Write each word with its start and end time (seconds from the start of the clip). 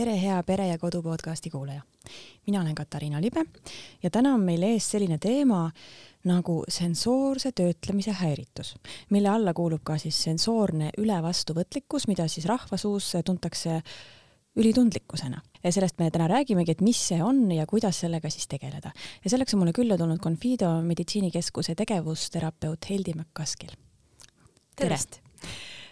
tere, 0.00 0.14
hea 0.16 0.42
Pere 0.48 0.66
ja 0.70 0.78
Kodu 0.78 1.02
podcasti 1.02 1.50
kuulaja. 1.50 1.82
mina 2.46 2.60
olen 2.60 2.74
Katariina 2.74 3.20
Libe 3.20 3.44
ja 4.02 4.10
täna 4.10 4.32
on 4.34 4.40
meil 4.40 4.62
ees 4.62 4.86
selline 4.90 5.18
teema 5.20 5.66
nagu 6.24 6.62
sensoorse 6.68 7.52
töötlemise 7.52 8.14
häiritus, 8.16 8.74
mille 9.10 9.28
alla 9.28 9.52
kuulub 9.54 9.82
ka 9.84 9.98
siis 9.98 10.22
sensoorne 10.22 10.90
ülevastuvõtlikkus, 10.98 12.08
mida 12.08 12.28
siis 12.28 12.46
rahvasuus 12.48 13.12
tuntakse 13.24 13.82
ülitundlikkusena. 14.56 15.42
ja 15.64 15.72
sellest 15.72 15.98
me 15.98 16.10
täna 16.10 16.28
räägimegi, 16.28 16.70
et 16.70 16.80
mis 16.80 17.08
see 17.08 17.22
on 17.22 17.52
ja 17.52 17.66
kuidas 17.66 18.00
sellega 18.00 18.30
siis 18.30 18.48
tegeleda. 18.48 18.92
ja 19.24 19.30
selleks 19.30 19.54
on 19.54 19.60
mulle 19.60 19.72
külla 19.72 19.98
tulnud 19.98 20.18
Confido 20.18 20.80
meditsiinikeskuse 20.82 21.74
tegevusterapeut 21.74 22.90
Heldi 22.90 23.12
McCaskill. 23.14 23.76
tere, 24.76 24.96
tere.! 24.96 25.48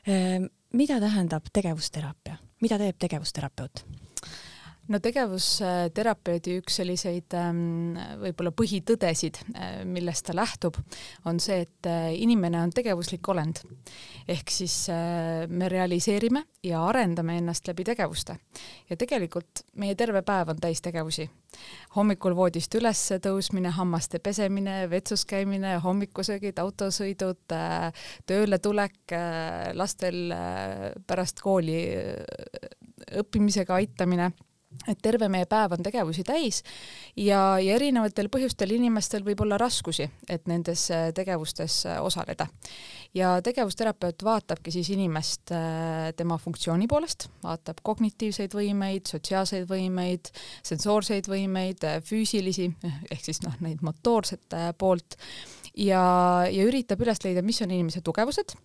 Ehm, 0.07 0.45
mida 0.73 1.01
tähendab 1.01 1.53
tegevusteraapia? 1.53 2.48
Mida 2.61 2.79
teeb 2.79 2.99
tegevusterapeut? 2.99 3.85
No 4.89 5.01
tegevusterapeudi 5.05 6.57
üks 6.63 6.79
selliseid 6.81 7.35
ähm, 7.37 7.97
võib-olla 8.23 8.53
põhitõdesid, 8.57 9.41
äh, 9.53 9.81
millest 9.89 10.27
ta 10.29 10.37
lähtub, 10.37 10.79
on 11.29 11.41
see, 11.43 11.61
et 11.67 11.89
äh, 11.89 12.11
inimene 12.17 12.63
on 12.65 12.73
tegevuslik 12.75 13.29
olend. 13.29 13.61
ehk 14.29 14.51
siis 14.53 14.75
äh, 14.93 15.45
me 15.49 15.69
realiseerime 15.69 16.45
ja 16.65 16.83
arendame 16.85 17.39
ennast 17.39 17.69
läbi 17.69 17.85
tegevuste. 17.85 18.39
ja 18.89 18.97
tegelikult 18.97 19.65
meie 19.77 19.95
terve 19.95 20.23
päev 20.23 20.55
on 20.55 20.61
täis 20.61 20.81
tegevusi. 20.81 21.29
hommikul 21.97 22.37
voodist 22.37 22.75
üles 22.81 23.05
tõusmine, 23.25 23.71
hammaste 23.77 24.19
pesemine, 24.19 24.89
vetsus 24.91 25.25
käimine, 25.29 25.77
hommikusöögid, 25.85 26.59
autosõidud, 26.59 27.57
tööle 28.27 28.59
tulek, 28.59 29.17
lastel 29.75 30.35
pärast 31.07 31.41
kooli 31.41 31.81
õppimisega 33.19 33.75
aitamine 33.75 34.33
et 34.89 35.01
terve 35.03 35.29
meie 35.33 35.47
päev 35.49 35.75
on 35.77 35.85
tegevusi 35.85 36.25
täis 36.27 36.63
ja, 37.17 37.59
ja 37.61 37.77
erinevatel 37.77 38.31
põhjustel 38.33 38.73
inimestel 38.77 39.25
võib 39.27 39.43
olla 39.45 39.59
raskusi, 39.61 40.09
et 40.29 40.49
nendes 40.51 40.89
äh, 40.95 41.09
tegevustes 41.17 41.81
äh, 41.89 41.99
osaleda. 42.05 42.49
ja 43.15 43.37
tegevusterapeut 43.45 44.25
vaatabki 44.25 44.73
siis 44.75 44.91
inimest 44.95 45.53
äh, 45.53 46.11
tema 46.17 46.39
funktsiooni 46.39 46.89
poolest, 46.89 47.29
vaatab 47.43 47.83
kognitiivseid 47.83 48.55
võimeid, 48.55 49.07
sotsiaalseid 49.11 49.69
võimeid, 49.69 50.33
sensoorseid 50.67 51.29
võimeid, 51.29 51.85
füüsilisi 52.05 52.71
ehk 53.13 53.25
siis 53.25 53.43
noh, 53.45 53.57
neid 53.65 53.85
motoorset 53.85 54.59
poolt 54.79 55.19
ja, 55.75 56.03
ja 56.49 56.65
üritab 56.65 57.05
üles 57.05 57.23
leida, 57.25 57.45
mis 57.45 57.63
on 57.65 57.75
inimese 57.75 58.05
tugevused 58.05 58.57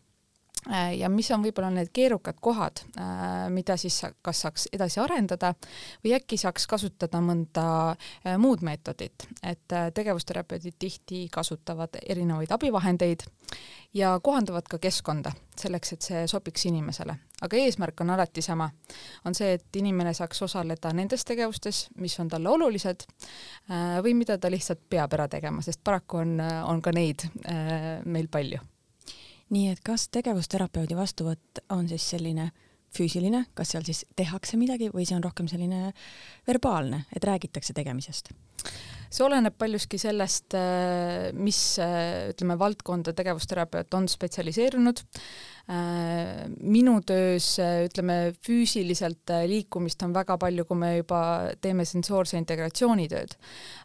ja 0.98 1.10
mis 1.10 1.30
on 1.32 1.44
võib-olla 1.44 1.70
need 1.74 1.92
keerukad 1.94 2.40
kohad, 2.42 2.84
äh, 2.98 3.50
mida 3.54 3.76
siis 3.80 4.00
kas 4.22 4.44
saaks 4.46 4.68
edasi 4.74 5.02
arendada 5.04 5.54
või 6.04 6.16
äkki 6.18 6.38
saaks 6.40 6.68
kasutada 6.70 7.22
mõnda 7.24 7.66
äh, 7.92 8.38
muud 8.42 8.64
meetodit, 8.66 9.28
et 9.44 9.68
tegevusterapeudid 9.68 10.78
tihti 10.80 11.28
kasutavad 11.32 12.00
erinevaid 12.02 12.52
abivahendeid 12.52 13.26
ja 13.94 14.16
kohandavad 14.24 14.68
ka 14.70 14.80
keskkonda 14.82 15.34
selleks, 15.60 15.94
et 15.94 16.08
see 16.08 16.24
sobiks 16.28 16.66
inimesele. 16.66 17.16
aga 17.44 17.58
eesmärk 17.60 18.02
on 18.02 18.10
alati 18.10 18.42
sama, 18.42 18.70
on 19.26 19.36
see, 19.36 19.54
et 19.60 19.76
inimene 19.76 20.14
saaks 20.16 20.42
osaleda 20.42 20.94
nendes 20.94 21.26
tegevustes, 21.28 21.88
mis 22.00 22.16
on 22.20 22.32
talle 22.32 22.50
olulised 22.50 23.06
või 24.04 24.16
mida 24.16 24.38
ta 24.38 24.50
lihtsalt 24.52 24.88
peab 24.90 25.14
ära 25.14 25.28
tegema, 25.28 25.62
sest 25.62 25.84
paraku 25.84 26.24
on, 26.24 26.38
on 26.42 26.82
ka 26.82 26.96
neid 26.96 27.28
meil 28.06 28.32
palju 28.32 28.64
nii 29.54 29.72
et 29.74 29.82
kas 29.86 30.08
tegevusterapeudi 30.14 30.98
vastuvõtt 30.98 31.64
on 31.74 31.88
siis 31.92 32.06
selline 32.16 32.50
füüsiline, 32.94 33.48
kas 33.58 33.74
seal 33.74 33.86
siis 33.88 34.04
tehakse 34.18 34.58
midagi 34.62 34.92
või 34.94 35.06
see 35.10 35.18
on 35.18 35.24
rohkem 35.26 35.48
selline 35.50 35.94
verbaalne, 36.48 37.06
et 37.16 37.26
räägitakse 37.26 37.74
tegemisest? 37.78 38.34
see 39.14 39.22
oleneb 39.22 39.54
paljuski 39.60 40.00
sellest, 40.02 40.56
mis 41.38 41.58
ütleme, 41.78 42.56
valdkonda 42.58 43.14
tegevusterapeut 43.14 43.94
on 43.94 44.08
spetsialiseerunud 44.10 45.04
Äh, 45.63 45.63
minu 45.64 46.98
töös 47.08 47.46
ütleme 47.88 48.34
füüsiliselt 48.44 49.32
äh, 49.32 49.46
liikumist 49.48 50.02
on 50.04 50.12
väga 50.16 50.36
palju, 50.38 50.66
kui 50.68 50.76
me 50.76 50.90
juba 50.98 51.20
teeme 51.64 51.86
sensoorse 51.88 52.36
integratsiooni 52.36 53.06
tööd. 53.12 53.36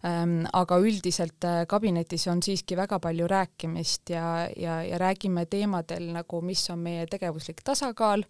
Ähm, 0.07 0.41
aga 0.59 0.81
üldiselt 0.83 1.45
äh, 1.47 1.61
kabinetis 1.71 2.27
on 2.33 2.43
siiski 2.43 2.75
väga 2.79 2.99
palju 3.03 3.29
rääkimist 3.31 4.11
ja, 4.11 4.49
ja, 4.59 4.81
ja 4.83 4.99
räägime 4.99 5.47
teemadel 5.47 6.09
nagu, 6.17 6.41
mis 6.43 6.65
on 6.75 6.83
meie 6.83 7.07
tegevuslik 7.07 7.63
tasakaal, 7.63 8.25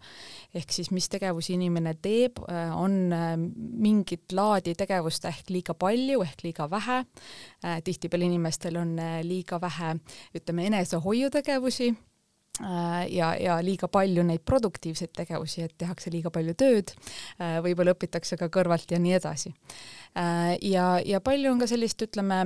ehk 0.52 0.74
siis 0.74 0.92
mis 0.92 1.08
tegevusi 1.08 1.54
inimene 1.56 1.94
teeb, 2.02 2.42
on 2.76 3.08
mingit 3.80 4.32
laadi 4.36 4.74
tegevust 4.78 5.24
ehk 5.28 5.48
liiga 5.52 5.74
palju 5.78 6.20
ehk 6.24 6.44
liiga 6.44 6.68
vähe, 6.70 7.00
tihtipeale 7.84 8.28
inimestel 8.28 8.76
on 8.80 8.94
liiga 9.24 9.60
vähe, 9.62 9.94
ütleme, 10.36 10.68
enesehoiutegevusi 10.68 11.94
Äh, 11.94 12.07
ja, 12.60 13.32
ja 13.38 13.58
liiga 13.62 13.88
palju 13.92 14.24
neid 14.26 14.42
produktiivseid 14.46 15.12
tegevusi, 15.16 15.62
et 15.66 15.74
tehakse 15.78 16.10
liiga 16.12 16.32
palju 16.34 16.54
tööd, 16.58 16.92
äh, 17.40 17.58
võib-olla 17.64 17.94
õpitakse 17.96 18.38
ka 18.40 18.50
kõrvalt 18.52 18.90
ja 18.92 19.00
nii 19.02 19.14
edasi. 19.18 19.52
Äh, 20.18 20.56
ja, 20.66 20.88
ja 21.04 21.20
palju 21.24 21.52
on 21.52 21.62
ka 21.62 21.68
sellist, 21.70 22.02
ütleme, 22.08 22.40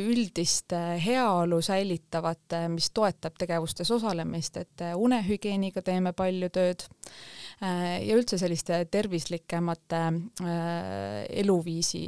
üldist 0.00 0.74
heaolu 1.04 1.60
säilitavat, 1.64 2.56
mis 2.72 2.90
toetab 2.96 3.38
tegevustes 3.40 3.90
osalemist, 3.94 4.60
et 4.60 4.84
unehügieeniga 4.96 5.82
teeme 5.84 6.12
palju 6.16 6.50
tööd 6.54 6.86
ja 7.60 8.16
üldse 8.16 8.38
selliste 8.40 8.78
tervislikemate 8.90 10.04
eluviisi 11.42 12.06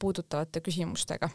puudutavate 0.00 0.62
küsimustega 0.64 1.28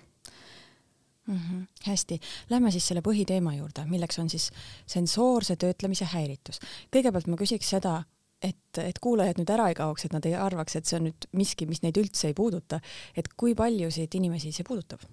mm. 1.28 1.36
-hmm. 1.36 1.68
hästi, 1.86 2.20
lähme 2.50 2.72
siis 2.72 2.88
selle 2.88 3.02
põhiteema 3.06 3.54
juurde, 3.58 3.86
milleks 3.86 4.20
on 4.20 4.30
siis 4.30 4.52
sensoorse 4.86 5.56
töötlemise 5.56 6.06
häiritus. 6.06 6.60
kõigepealt 6.96 7.28
ma 7.28 7.38
küsiks 7.38 7.70
seda, 7.70 8.04
et, 8.42 8.78
et 8.78 9.00
kuulajad 9.00 9.38
nüüd 9.38 9.54
ära 9.54 9.70
ei 9.70 9.78
kaoks, 9.78 10.06
et 10.06 10.14
nad 10.14 10.26
ei 10.26 10.36
arvaks, 10.36 10.76
et 10.76 10.86
see 10.86 11.00
on 11.00 11.10
nüüd 11.10 11.30
miski, 11.38 11.66
mis 11.70 11.84
neid 11.86 11.98
üldse 11.98 12.32
ei 12.32 12.34
puuduta, 12.34 12.82
et 13.16 13.28
kui 13.38 13.56
paljusid 13.56 14.16
inimesi 14.18 14.52
see 14.52 14.68
puudutab? 14.68 15.06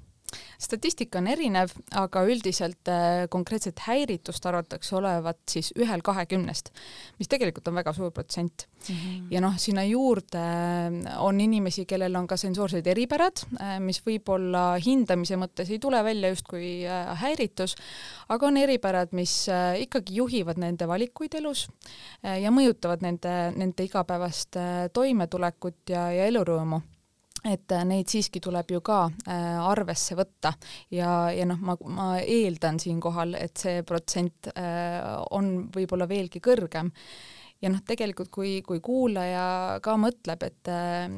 Statistika 0.60 1.20
on 1.20 1.28
erinev, 1.30 1.72
aga 1.96 2.22
üldiselt 2.28 2.88
äh, 2.90 3.26
konkreetset 3.30 3.80
häiritust 3.86 4.44
arvatakse 4.48 4.96
olevat 4.98 5.38
siis 5.50 5.70
ühel 5.78 6.02
kahekümnest, 6.04 6.72
mis 7.20 7.30
tegelikult 7.30 7.68
on 7.70 7.78
väga 7.78 7.94
suur 7.96 8.12
protsent 8.14 8.66
mm. 8.66 8.94
-hmm. 8.94 9.22
ja 9.30 9.40
noh, 9.44 9.56
sinna 9.58 9.84
juurde 9.84 10.42
äh, 10.42 10.98
on 11.24 11.40
inimesi, 11.40 11.86
kellel 11.86 12.16
on 12.16 12.26
ka 12.26 12.36
sensoorsed 12.36 12.86
eripärad, 12.86 13.44
äh, 13.60 13.78
mis 13.80 14.02
võib-olla 14.06 14.76
hindamise 14.84 15.36
mõttes 15.36 15.70
ei 15.70 15.78
tule 15.78 16.02
välja 16.04 16.28
justkui 16.34 16.84
häiritus, 17.22 17.76
aga 18.28 18.46
on 18.46 18.56
eripärad, 18.56 19.12
mis 19.12 19.48
ikkagi 19.78 20.14
juhivad 20.16 20.58
nende 20.58 20.88
valikuid 20.88 21.34
elus 21.34 21.68
ja 22.22 22.50
mõjutavad 22.50 23.02
nende, 23.02 23.34
nende 23.56 23.84
igapäevast 23.84 24.56
toimetulekut 24.92 25.90
ja, 25.90 26.10
ja 26.12 26.26
elurõõmu 26.26 26.80
et 27.46 27.72
äh, 27.72 27.84
neid 27.86 28.10
siiski 28.10 28.40
tuleb 28.42 28.72
ju 28.72 28.82
ka 28.84 29.04
äh, 29.06 29.56
arvesse 29.62 30.16
võtta. 30.18 30.54
Ja, 30.94 31.30
ja 31.34 31.46
noh, 31.48 31.60
ma, 31.62 31.76
ma 31.94 32.10
eeldan 32.20 32.80
siinkohal, 32.82 33.36
et 33.38 33.58
see 33.60 33.82
protsent 33.86 34.50
äh, 34.54 35.02
on 35.36 35.68
võib-olla 35.74 36.08
veelgi 36.10 36.42
kõrgem. 36.44 36.92
Ja 37.58 37.72
noh, 37.72 37.80
tegelikult 37.82 38.30
kui, 38.30 38.60
kui 38.62 38.78
kuulaja 38.78 39.80
ka 39.82 39.96
mõtleb, 39.98 40.44
et, 40.46 40.68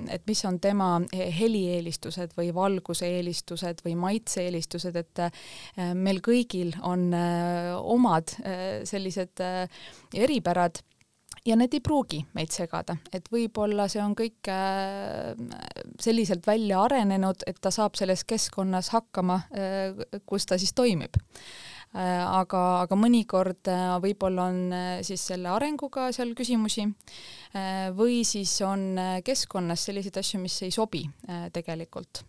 et 0.09 0.23
mis 0.25 0.41
on 0.49 0.57
tema 0.57 0.95
helieelistused 1.13 2.33
või 2.39 2.49
valguse 2.57 3.11
eelistused 3.19 3.83
või 3.85 3.93
maitse-eelistused, 4.01 4.97
et 4.97 5.21
meil 6.01 6.23
kõigil 6.25 6.73
on 6.81 7.11
omad 7.13 8.33
sellised 8.89 9.45
eripärad 10.17 10.81
ja 11.47 11.57
need 11.57 11.75
ei 11.77 11.83
pruugi 11.85 12.21
meid 12.37 12.53
segada, 12.53 12.97
et 13.15 13.29
võib-olla 13.33 13.87
see 13.91 14.03
on 14.03 14.15
kõik 14.19 14.51
äh, 14.53 15.33
selliselt 16.01 16.47
välja 16.49 16.83
arenenud, 16.85 17.45
et 17.49 17.61
ta 17.63 17.73
saab 17.75 17.97
selles 17.99 18.25
keskkonnas 18.29 18.93
hakkama, 18.95 19.41
äh, 19.55 20.21
kus 20.29 20.49
ta 20.49 20.59
siis 20.61 20.75
toimib 20.77 21.17
äh, 21.17 22.21
aga, 22.25 22.65
aga 22.85 22.99
mõnikord 22.99 23.71
võib-olla 24.05 24.51
on 24.51 24.75
siis 25.07 25.25
selle 25.33 25.53
arenguga 25.53 26.11
seal 26.15 26.35
küsimusi 26.39 26.87
või 27.97 28.21
siis 28.29 28.53
on 28.63 28.93
keskkonnas 29.27 29.89
selliseid 29.89 30.21
asju, 30.21 30.39
mis 30.43 30.61
ei 30.63 30.71
sobi 30.71 31.03
tegelikult 31.51 32.23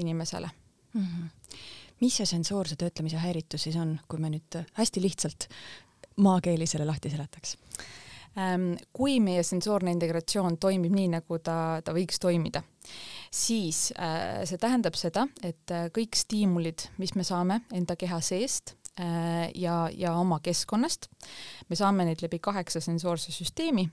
inimesele 0.00 0.48
mm. 0.48 1.02
-hmm. 1.02 1.60
mis 2.00 2.16
see 2.16 2.26
sensoorse 2.30 2.76
töötlemise 2.80 3.20
häiritus 3.20 3.68
siis 3.68 3.76
on, 3.76 3.98
kui 4.08 4.22
me 4.22 4.32
nüüd 4.32 4.62
hästi 4.78 5.02
lihtsalt 5.04 5.48
maakeeli 6.16 6.66
selle 6.66 6.88
lahti 6.88 7.12
seletaks? 7.12 7.56
Ehm, 8.36 8.74
kui 8.92 9.16
meie 9.24 9.42
sensoorne 9.46 9.94
integratsioon 9.96 10.58
toimib 10.60 10.92
nii, 10.92 11.08
nagu 11.16 11.38
ta, 11.40 11.80
ta 11.84 11.94
võiks 11.96 12.20
toimida, 12.20 12.60
siis 13.32 13.88
äh, 13.96 14.42
see 14.48 14.60
tähendab 14.60 14.98
seda, 14.98 15.24
et 15.40 15.72
äh, 15.72 15.86
kõik 15.94 16.18
stiimulid, 16.18 16.90
mis 17.00 17.14
me 17.16 17.24
saame 17.24 17.62
enda 17.72 17.96
keha 17.96 18.20
seest, 18.24 18.76
ja, 18.96 19.74
ja 19.92 20.14
oma 20.16 20.38
keskkonnast. 20.40 21.10
me 21.68 21.76
saame 21.76 22.06
neid 22.08 22.22
läbi 22.24 22.38
kaheksa 22.40 22.80
sensoorse 22.80 23.28
süsteemi, 23.28 23.84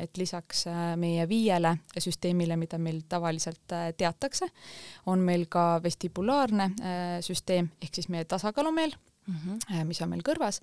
et 0.00 0.16
lisaks 0.16 0.64
meie 0.96 1.26
viiele 1.28 1.74
süsteemile, 1.92 2.56
mida 2.56 2.78
meil 2.80 3.02
tavaliselt 3.08 3.74
teatakse, 4.00 4.48
on 5.12 5.20
meil 5.20 5.44
ka 5.44 5.82
vestibulaarne 5.84 6.70
süsteem 7.20 7.68
ehk 7.82 8.00
siis 8.00 8.08
meie 8.08 8.24
tasakaalumeel 8.24 8.96
mm, 9.26 9.36
-hmm. 9.36 9.86
mis 9.86 10.02
on 10.02 10.10
meil 10.10 10.22
kõrvas 10.26 10.60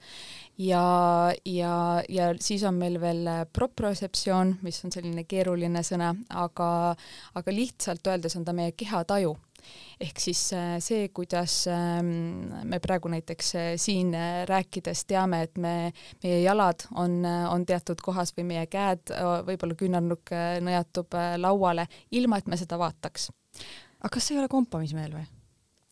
ja, 0.57 1.33
ja, 1.45 2.03
ja 2.09 2.29
siis 2.39 2.63
on 2.63 2.75
meil 2.75 2.99
veel 3.01 3.27
propriotseptsioon, 3.53 4.57
mis 4.61 4.83
on 4.85 4.91
selline 4.91 5.23
keeruline 5.23 5.83
sõna, 5.83 6.15
aga, 6.29 6.95
aga 7.33 7.51
lihtsalt 7.51 8.07
öeldes 8.07 8.35
on 8.35 8.45
ta 8.45 8.53
meie 8.53 8.71
kehataju 8.71 9.37
ehk 9.99 10.19
siis 10.21 10.41
äh, 10.53 10.75
see, 10.83 11.09
kuidas 11.15 11.65
ähm, 11.71 12.09
me 12.69 12.79
praegu 12.83 13.09
näiteks 13.11 13.55
äh, 13.55 13.69
siin 13.81 14.13
rääkides 14.49 15.05
teame, 15.09 15.41
et 15.47 15.57
me, 15.57 15.91
meie 16.23 16.41
jalad 16.43 16.87
on, 16.95 17.23
on 17.25 17.65
teatud 17.65 18.01
kohas 18.03 18.33
või 18.37 18.47
meie 18.53 18.67
käed, 18.71 19.13
võib-olla 19.47 19.77
küünarnukk 19.77 20.33
nõjatub 20.63 21.17
lauale, 21.41 21.87
ilma 22.11 22.39
et 22.39 22.47
me 22.47 22.59
seda 22.59 22.79
vaataks. 22.79 23.31
aga 23.99 24.13
kas 24.13 24.27
see 24.27 24.37
ei 24.37 24.43
ole 24.43 24.51
kompamismeel 24.51 25.17
või? 25.17 25.36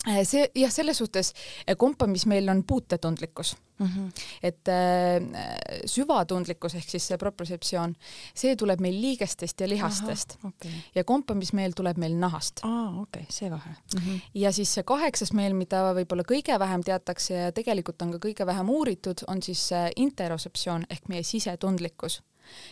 Äh, 0.08 0.24
see 0.26 0.46
jah, 0.56 0.72
selles 0.72 0.98
suhtes 0.98 1.34
äh, 1.66 1.76
kompamis 1.78 2.26
meil 2.30 2.50
on 2.50 2.64
puutetundlikkus 2.64 3.56
mm. 3.80 3.86
-hmm. 3.86 4.12
et 4.44 4.68
äh, 4.68 5.82
süvatundlikkus 5.86 6.76
ehk 6.76 6.90
siis 6.90 7.08
see 7.08 7.18
propriotseptsioon, 7.18 7.96
see 8.36 8.56
tuleb 8.56 8.80
meil 8.86 9.00
liigestest 9.02 9.62
ja 9.62 9.70
lihastest 9.70 10.38
Aha, 10.40 10.48
okay. 10.48 10.72
ja 10.96 11.04
kompamismeel 11.04 11.74
tuleb 11.76 11.98
meil 11.98 12.18
nahast. 12.20 12.62
aa, 12.64 12.90
okei 12.90 13.02
okay,, 13.02 13.26
see 13.30 13.52
vahe 13.52 13.70
mm. 13.70 14.02
-hmm. 14.02 14.20
ja 14.34 14.52
siis 14.52 14.74
see 14.74 14.84
kaheksas 14.84 15.34
meel, 15.34 15.54
mida 15.54 15.82
võib-olla 15.94 16.24
kõige 16.24 16.60
vähem 16.60 16.84
teatakse 16.84 17.34
ja 17.34 17.52
tegelikult 17.52 18.02
on 18.02 18.12
ka 18.12 18.28
kõige 18.28 18.46
vähem 18.46 18.70
uuritud, 18.70 19.26
on 19.28 19.44
siis 19.44 19.70
interotseptsioon 19.96 20.86
ehk 20.90 21.08
meie 21.08 21.24
sisetundlikkus 21.24 22.22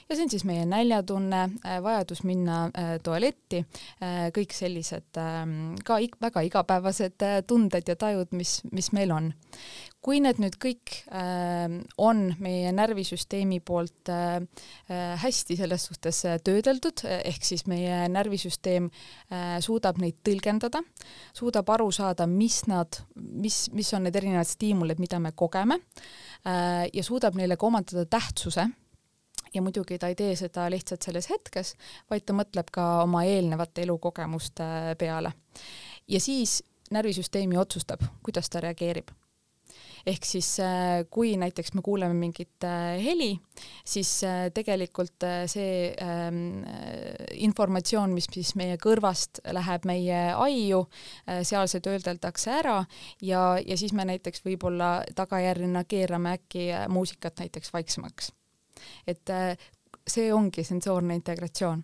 ja 0.09 0.15
see 0.15 0.25
on 0.25 0.31
siis 0.33 0.45
meie 0.47 0.65
näljatunne, 0.69 1.43
äh, 1.65 1.79
vajadus 1.83 2.23
minna 2.23 2.65
äh, 2.67 2.97
tualetti, 3.03 3.63
äh, 4.03 4.27
kõik 4.35 4.53
sellised 4.55 5.19
ähm, 5.21 5.73
ka 5.85 5.99
väga 6.21 6.43
igapäevased 6.47 7.25
tunded 7.47 7.89
ja 7.89 7.95
tajud, 7.99 8.33
mis, 8.37 8.61
mis 8.71 8.91
meil 8.95 9.13
on. 9.15 9.31
Kui 10.03 10.19
need 10.19 10.41
nüüd 10.43 10.57
kõik 10.59 10.97
äh, 11.15 11.77
on 11.97 12.25
meie 12.43 12.73
närvisüsteemi 12.75 13.61
poolt 13.63 14.11
hästi 15.23 15.55
selles 15.57 15.85
suhtes 15.87 16.19
töödeldud, 16.43 17.05
ehk 17.23 17.45
siis 17.45 17.63
meie 17.71 18.03
närvisüsteem 18.11 18.89
suudab 19.63 19.99
neid 20.01 20.19
tõlgendada, 20.25 20.81
suudab 21.35 21.71
aru 21.75 21.87
saada, 21.95 22.27
mis 22.27 22.63
nad, 22.67 22.99
mis, 23.15 23.65
mis 23.73 23.93
on 23.95 24.03
need 24.07 24.19
erinevad 24.19 24.49
stiimulid, 24.49 24.99
mida 24.99 25.21
me 25.23 25.31
kogeme 25.35 25.79
ja 26.43 27.05
suudab 27.05 27.39
neile 27.39 27.57
ka 27.57 27.69
omandada 27.69 28.05
tähtsuse 28.05 28.67
ja 29.53 29.61
muidugi 29.61 29.97
ta 30.00 30.09
ei 30.11 30.15
tee 30.15 30.35
seda 30.39 30.67
lihtsalt 30.71 31.05
selles 31.05 31.29
hetkes, 31.29 31.75
vaid 32.09 32.25
ta 32.25 32.35
mõtleb 32.38 32.71
ka 32.73 32.88
oma 33.03 33.23
eelnevate 33.29 33.85
elukogemuste 33.88 34.95
peale. 35.00 35.33
ja 36.07 36.19
siis 36.19 36.61
närvisüsteemi 36.91 37.57
otsustab, 37.57 38.03
kuidas 38.23 38.50
ta 38.50 38.61
reageerib 38.63 39.11
ehk 40.07 40.25
siis 40.27 40.47
äh, 40.59 41.03
kui 41.11 41.33
näiteks 41.39 41.73
me 41.77 41.81
kuuleme 41.81 42.15
mingit 42.17 42.65
äh, 42.67 42.97
heli, 43.03 43.31
siis 43.88 44.11
äh, 44.27 44.50
tegelikult 44.53 45.25
see 45.51 45.94
ähm, 46.03 46.63
informatsioon, 47.45 48.11
mis 48.15 48.27
siis 48.33 48.53
meie 48.59 48.77
kõrvast 48.81 49.39
läheb 49.56 49.88
meie 49.88 50.21
aiu, 50.35 50.83
seal 51.47 51.69
see 51.71 51.83
töödeldakse 51.83 52.51
ära 52.59 52.77
ja, 53.23 53.44
ja 53.63 53.79
siis 53.79 53.95
me 53.95 54.06
näiteks 54.09 54.44
võib-olla 54.45 54.95
tagajärjena 55.15 55.85
keerame 55.88 56.38
äkki 56.39 56.69
muusikat 56.91 57.39
näiteks 57.45 57.73
vaiksemaks 57.73 58.33
et 59.07 59.30
äh, 59.30 59.56
see 60.07 60.33
ongi 60.33 60.63
sensoorne 60.68 61.15
integratsioon. 61.15 61.83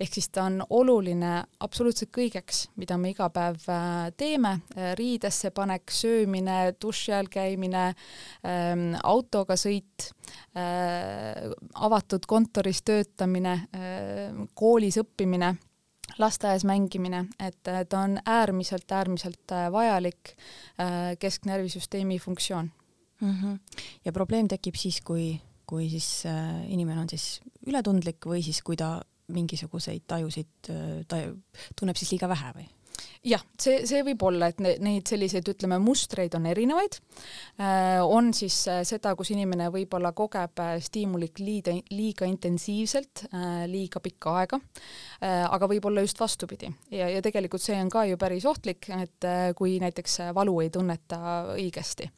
ehk 0.00 0.14
siis 0.14 0.28
ta 0.32 0.44
on 0.48 0.62
oluline 0.70 1.32
absoluutselt 1.60 2.10
kõigeks, 2.14 2.68
mida 2.80 2.96
me 2.96 3.12
iga 3.12 3.28
päev 3.30 3.68
äh, 3.68 4.08
teeme, 4.16 4.54
äh, 4.76 4.94
riidesse 4.98 5.50
panek, 5.50 5.90
söömine, 5.92 6.74
duši 6.80 7.12
all 7.12 7.28
käimine, 7.32 7.90
ähm, 8.46 8.94
autoga 9.02 9.56
sõit, 9.56 10.12
avatud 11.74 12.26
kontoris 12.28 12.82
töötamine, 12.84 13.54
koolis 14.54 14.98
õppimine 15.00 15.54
lasteaias 16.20 16.66
mängimine, 16.68 17.22
et 17.40 17.62
ta 17.64 18.02
on 18.02 18.18
äärmiselt, 18.26 18.92
äärmiselt 18.92 19.54
vajalik 19.72 20.34
kesknärvisüsteemi 21.18 22.18
funktsioon 22.18 22.70
mm. 23.20 23.32
-hmm. 23.32 23.58
ja 24.04 24.12
probleem 24.12 24.48
tekib 24.48 24.74
siis, 24.74 25.00
kui 25.00 25.40
kui 25.68 25.90
siis 25.92 26.08
äh, 26.28 26.64
inimene 26.72 27.04
on 27.04 27.12
siis 27.12 27.38
ületundlik 27.68 28.24
või 28.28 28.42
siis 28.46 28.62
kui 28.64 28.78
ta 28.78 28.96
mingisuguseid 29.34 30.08
tajusid 30.08 30.72
äh, 30.72 30.98
ta 31.08 31.22
tunneb 31.76 31.98
siis 32.00 32.14
liiga 32.14 32.30
vähe 32.30 32.56
või? 32.56 32.68
jah, 33.26 33.42
see, 33.60 33.82
see 33.86 34.02
võib 34.06 34.22
olla, 34.26 34.48
et 34.50 34.60
ne, 34.62 34.72
neid 34.82 35.10
selliseid, 35.10 35.46
ütleme, 35.52 35.78
mustreid 35.82 36.34
on 36.38 36.46
erinevaid 36.50 36.98
äh,. 37.60 37.98
on 38.02 38.32
siis 38.34 38.56
seda, 38.88 39.14
kus 39.18 39.32
inimene 39.34 39.68
võib-olla 39.74 40.12
kogeb 40.16 40.62
stiimulit 40.82 41.38
liiga, 41.42 41.74
liiga 41.94 42.26
intensiivselt 42.28 43.26
liiga 43.70 44.02
pikka 44.02 44.34
aega 44.40 44.60
aga 45.28 45.70
võib-olla 45.70 46.02
just 46.02 46.20
vastupidi 46.22 46.70
ja, 46.94 47.10
ja 47.10 47.22
tegelikult 47.24 47.62
see 47.62 47.78
on 47.78 47.90
ka 47.92 48.04
ju 48.08 48.18
päris 48.20 48.46
ohtlik, 48.48 48.90
et 48.98 49.28
kui 49.58 49.78
näiteks 49.82 50.20
valu 50.34 50.58
ei 50.64 50.70
tunneta 50.74 51.20
õigesti. 51.54 52.10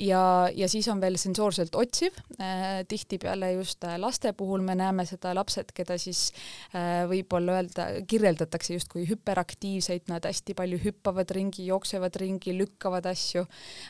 Ja, 0.00 0.22
ja 0.54 0.68
siis 0.68 0.88
on 0.92 1.00
veel 1.00 1.16
sensoorselt 1.20 1.74
otsiv. 1.78 2.16
Äh,, 2.40 2.82
tihtipeale 2.88 3.52
just 3.54 3.84
äh, 3.84 3.96
laste 4.00 4.32
puhul 4.36 4.64
me 4.66 4.74
näeme 4.78 5.06
seda 5.08 5.34
lapsed, 5.36 5.72
keda 5.74 5.96
siis 6.00 6.26
äh, 6.74 7.04
võib-olla 7.10 7.58
öelda, 7.60 7.88
kirjeldatakse 8.10 8.76
justkui 8.76 9.06
hüperaktiivsed 9.08 9.54
aktiivseid, 9.54 10.08
nad 10.10 10.24
hästi 10.26 10.54
palju 10.58 10.78
hüppavad 10.82 11.30
ringi, 11.34 11.66
jooksevad 11.68 12.16
ringi, 12.20 12.54
lükkavad 12.58 13.06
asju 13.06 13.44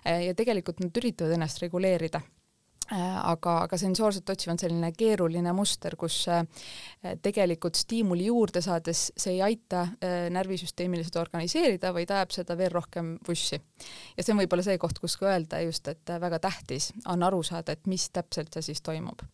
ja 0.04 0.34
tegelikult 0.36 0.82
nad 0.84 0.96
üritavad 1.00 1.34
ennast 1.36 1.62
reguleerida 1.62 2.20
aga, 2.92 3.52
aga 3.64 3.78
sensoorselt 3.80 4.28
otsiv 4.28 4.50
on 4.52 4.58
selline 4.60 4.90
keeruline 4.92 5.54
muster, 5.56 5.94
kus 5.96 6.26
tegelikult 7.24 7.78
stiimuli 7.80 8.26
juurde 8.26 8.60
saades 8.64 9.06
see 9.16 9.38
ei 9.38 9.42
aita 9.46 9.86
närvisüsteemile 10.34 11.04
seda 11.06 11.22
organiseerida, 11.22 11.94
vaid 11.96 12.12
ajab 12.12 12.34
seda 12.36 12.58
veel 12.60 12.74
rohkem 12.74 13.14
vussi. 13.28 13.56
ja 14.16 14.24
see 14.24 14.34
on 14.34 14.42
võib-olla 14.42 14.66
see 14.66 14.76
koht, 14.82 15.00
kus 15.00 15.16
ka 15.16 15.30
öelda 15.32 15.62
just, 15.64 15.88
et 15.88 16.12
väga 16.20 16.42
tähtis 16.44 16.90
on 17.08 17.24
aru 17.24 17.40
saada, 17.42 17.72
et 17.72 17.88
mis 17.88 18.10
täpselt 18.12 18.52
seal 18.52 18.68
siis 18.68 18.84
toimub 18.84 19.24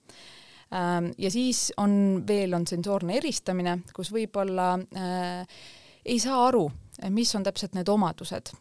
ja 1.18 1.30
siis 1.30 1.72
on 1.76 2.24
veel, 2.28 2.54
on 2.54 2.66
sensoorne 2.66 3.16
eristamine, 3.18 3.78
kus 3.94 4.12
võib-olla 4.14 4.72
äh, 4.78 5.60
ei 6.04 6.18
saa 6.22 6.44
aru, 6.46 6.68
mis 7.10 7.34
on 7.34 7.44
täpselt 7.46 7.74
need 7.74 7.88
omadused. 7.90 8.52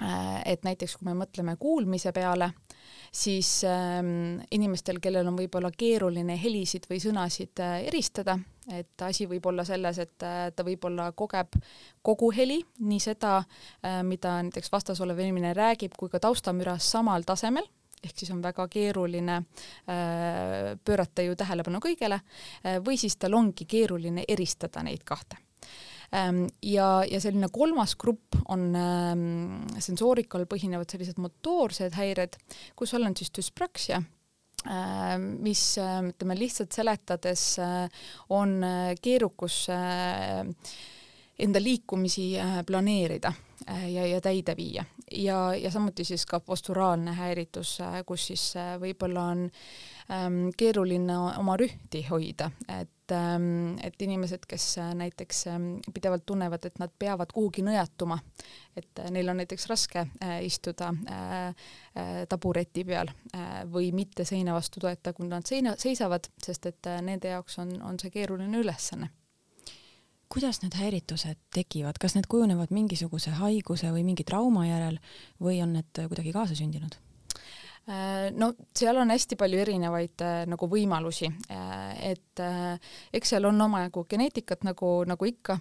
Äh, 0.00 0.40
et 0.54 0.64
näiteks 0.64 0.96
kui 0.96 1.10
me 1.10 1.16
mõtleme 1.18 1.56
kuulmise 1.60 2.12
peale, 2.16 2.52
siis 3.12 3.64
ähm, 3.64 4.40
inimestel, 4.50 5.00
kellel 5.02 5.26
on 5.26 5.38
võib-olla 5.38 5.72
keeruline 5.74 6.36
helisid 6.38 6.86
või 6.90 7.00
sõnasid 7.02 7.62
äh, 7.62 7.80
eristada, 7.90 8.36
et 8.70 9.02
asi 9.02 9.26
võib 9.30 9.50
olla 9.50 9.64
selles, 9.66 9.98
et 9.98 10.26
äh, 10.26 10.46
ta 10.54 10.66
võib-olla 10.66 11.10
kogeb 11.18 11.58
kogu 12.06 12.30
heli, 12.36 12.60
nii 12.86 13.02
seda 13.02 13.40
äh,, 13.40 14.00
mida 14.06 14.38
näiteks 14.46 14.72
vastas 14.72 15.02
olev 15.02 15.18
inimene 15.18 15.52
räägib, 15.58 15.98
kui 15.98 16.12
ka 16.12 16.22
taustamüra 16.22 16.78
samal 16.78 17.26
tasemel, 17.26 17.66
ehk 18.00 18.16
siis 18.16 18.30
on 18.32 18.40
väga 18.42 18.68
keeruline 18.70 19.42
äh, 19.42 20.72
pöörata 20.84 21.26
ju 21.26 21.36
tähelepanu 21.36 21.82
kõigele. 21.82 22.22
Äh,, 22.62 22.78
või 22.84 22.98
siis 23.00 23.18
tal 23.18 23.34
ongi 23.34 23.66
keeruline 23.66 24.24
eristada 24.28 24.86
neid 24.86 25.02
kahte 25.04 25.42
ja, 26.10 26.86
ja 27.06 27.20
selline 27.22 27.48
kolmas 27.52 27.94
grupp 28.00 28.34
on 28.50 28.64
ehm, 28.74 29.68
sensoorikal 29.78 30.46
põhinevad 30.50 30.90
sellised 30.90 31.20
motoorsed 31.22 31.94
häired, 31.94 32.38
kus 32.74 32.94
all 32.96 33.06
on 33.06 33.14
siis 33.18 33.30
düspraksia 33.36 34.00
ehm, 34.00 35.28
mis 35.44 35.62
ütleme 35.78 36.38
lihtsalt 36.38 36.74
seletades 36.74 37.44
on 38.34 38.58
keerukus 39.02 39.62
enda 41.40 41.62
liikumisi 41.62 42.34
planeerida 42.66 43.32
ja, 43.88 44.06
ja 44.06 44.20
täide 44.20 44.56
viia. 44.56 44.84
Ja, 45.10 45.54
ja 45.54 45.70
samuti 45.70 46.04
siis 46.04 46.26
ka 46.26 46.40
posturaalne 46.40 47.14
häiritus, 47.16 47.78
kus 48.06 48.26
siis 48.30 48.44
võib-olla 48.80 49.24
on 49.32 49.46
keeruline 50.56 51.16
oma 51.38 51.56
rühti 51.58 52.02
hoida, 52.10 52.50
et 52.68 52.90
et 53.82 54.02
inimesed, 54.02 54.44
kes 54.48 54.66
äh, 54.78 54.94
näiteks 54.94 55.46
ähm, 55.50 55.68
pidevalt 55.94 56.26
tunnevad, 56.26 56.64
et 56.66 56.78
nad 56.82 56.92
peavad 56.98 57.32
kuhugi 57.34 57.64
nõjatuma, 57.66 58.18
et 58.76 59.02
äh, 59.02 59.10
neil 59.14 59.28
on 59.32 59.40
näiteks 59.42 59.66
raske 59.70 60.06
äh, 60.06 60.38
istuda 60.46 60.92
tabureti 62.30 62.84
peal 62.86 63.10
või 63.70 63.90
mitte 63.94 64.24
seina 64.24 64.54
vastu 64.54 64.80
toeta, 64.80 65.12
kui 65.12 65.26
nad 65.28 65.46
seina, 65.46 65.74
seisavad, 65.78 66.28
sest 66.42 66.68
et 66.70 66.88
nende 67.02 67.32
jaoks 67.32 67.58
on, 67.62 67.74
on 67.82 67.98
see 68.00 68.12
keeruline 68.14 68.62
ülesanne 68.62 69.10
kuidas 70.30 70.60
need 70.62 70.76
häiritused 70.78 71.40
tekivad, 71.54 71.98
kas 71.98 72.14
need 72.14 72.28
kujunevad 72.30 72.70
mingisuguse 72.70 73.34
haiguse 73.40 73.90
või 73.90 74.04
mingi 74.06 74.22
trauma 74.24 74.62
järel 74.68 75.00
või 75.42 75.58
on 75.64 75.74
need 75.74 76.04
kuidagi 76.06 76.30
kaasasündinud? 76.36 76.94
Äh, 77.88 78.30
no 78.36 78.52
seal 78.76 78.98
on 79.00 79.10
hästi 79.10 79.38
palju 79.40 79.58
erinevaid 79.62 80.22
äh, 80.22 80.42
nagu 80.50 80.66
võimalusi, 80.70 81.30
äh, 81.50 82.12
et 82.12 82.42
eks 83.16 83.32
seal 83.34 83.48
on 83.48 83.60
omajagu 83.60 84.04
geneetikat 84.08 84.62
nagu, 84.64 84.88
nagu 85.04 85.26
ikka, 85.28 85.58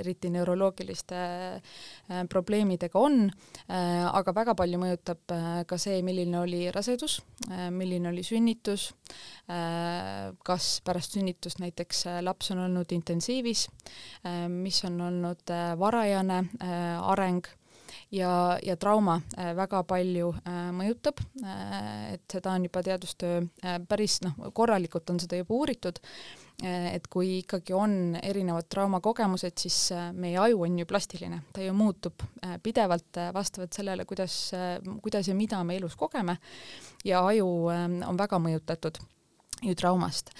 eriti 0.00 0.30
neuroloogiliste 0.32 1.18
probleemidega 2.32 3.02
on, 3.02 3.26
aga 3.68 4.32
väga 4.32 4.54
palju 4.56 4.80
mõjutab 4.80 5.34
ka 5.68 5.78
see, 5.80 5.98
milline 6.06 6.38
oli 6.40 6.62
rasedus, 6.72 7.18
milline 7.74 8.08
oli 8.08 8.24
sünnitus, 8.24 8.86
kas 10.48 10.70
pärast 10.88 11.18
sünnitust 11.18 11.60
näiteks 11.60 12.06
laps 12.24 12.54
on 12.56 12.64
olnud 12.64 12.96
intensiivis, 12.96 13.66
mis 14.48 14.80
on 14.88 15.00
olnud 15.10 15.56
varajane 15.84 16.40
areng 17.12 17.52
ja, 18.10 18.58
ja 18.62 18.76
trauma 18.76 19.20
äh, 19.38 19.52
väga 19.56 19.82
palju 19.88 20.32
äh, 20.32 20.58
mõjutab, 20.74 21.20
äh, 21.44 22.14
et 22.14 22.24
seda 22.32 22.54
on 22.56 22.66
juba 22.68 22.82
teadustöö 22.84 23.40
päris 23.88 24.20
noh, 24.24 24.36
korralikult 24.54 25.10
on 25.10 25.20
seda 25.20 25.40
juba 25.40 25.54
uuritud, 25.54 26.00
et 26.58 27.04
kui 27.06 27.36
ikkagi 27.38 27.70
on 27.76 28.16
erinevad 28.18 28.66
traumakogemused, 28.66 29.60
siis 29.62 29.92
meie 30.18 30.40
aju 30.42 30.64
on 30.66 30.80
ju 30.80 30.86
plastiline, 30.90 31.38
ta 31.54 31.62
ju 31.62 31.74
muutub 31.76 32.24
pidevalt 32.64 33.20
vastavalt 33.34 33.78
sellele, 33.78 34.02
kuidas, 34.08 34.34
kuidas 35.04 35.30
ja 35.30 35.36
mida 35.38 35.60
me 35.62 35.76
elus 35.78 35.94
kogeme 35.94 36.34
ja 37.06 37.22
aju 37.28 37.46
on 37.70 38.18
väga 38.18 38.42
mõjutatud 38.42 38.98
ju 39.62 39.74
traumast. 39.74 40.30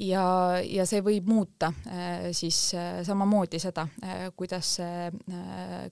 ja, 0.00 0.24
ja 0.64 0.86
see 0.88 1.02
võib 1.04 1.28
muuta 1.28 1.68
siis 2.32 2.72
samamoodi 3.04 3.60
seda, 3.60 3.84
kuidas 4.36 4.78
see 4.78 5.10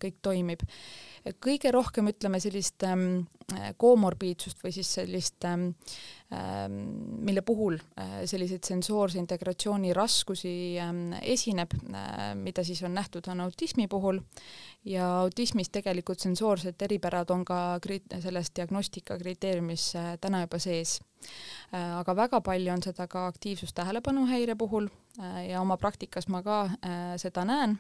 kõik 0.03 0.21
toimib. 0.23 0.65
kõige 1.43 1.71
rohkem 1.75 2.09
ütleme 2.09 2.41
sellist 2.41 2.83
ähm, 2.87 3.27
komorbiidsust 3.79 4.63
või 4.65 4.73
siis 4.75 4.89
sellist 4.99 5.45
ähm, 5.47 5.69
ähm, 6.35 6.79
mille 7.27 7.43
puhul 7.47 7.77
äh, 7.79 8.25
selliseid 8.27 8.67
sensoorse 8.67 9.19
integratsiooni 9.21 9.93
raskusi 9.95 10.55
esineb, 11.23 11.77
äh, 11.93 12.33
mida 12.35 12.65
siis 12.67 12.83
on 12.87 12.97
nähtud, 12.99 13.29
on 13.31 13.45
autismi 13.47 13.87
puhul 13.89 14.21
ja 14.85 15.07
autismis 15.23 15.71
tegelikult 15.71 16.23
sensoorsed 16.23 16.83
eripärad 16.89 17.31
on 17.31 17.45
ka 17.47 17.61
selles 18.23 18.51
diagnostika 18.57 19.19
kriteeriumis 19.19 19.93
äh, 19.97 20.17
täna 20.21 20.43
juba 20.47 20.59
sees 20.63 20.99
Äh, 20.99 21.16
aga 21.73 22.15
väga 22.17 22.41
palju 22.41 22.73
on 22.73 22.83
seda 22.83 23.07
ka 23.11 23.27
aktiivsus-tähelepanuhäire 23.33 24.57
puhul 24.59 24.89
äh, 25.21 25.49
ja 25.51 25.61
oma 25.61 25.77
praktikas 25.77 26.29
ma 26.29 26.43
ka 26.43 26.65
äh, 26.65 27.13
seda 27.21 27.45
näen. 27.45 27.79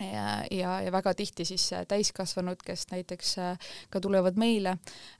Ja, 0.00 0.44
ja, 0.48 0.78
ja 0.80 0.92
väga 0.92 1.12
tihti 1.12 1.44
siis 1.44 1.66
täiskasvanud, 1.88 2.62
kes 2.64 2.86
näiteks 2.88 3.34
ka 3.92 4.00
tulevad 4.00 4.38
meile 4.40 4.70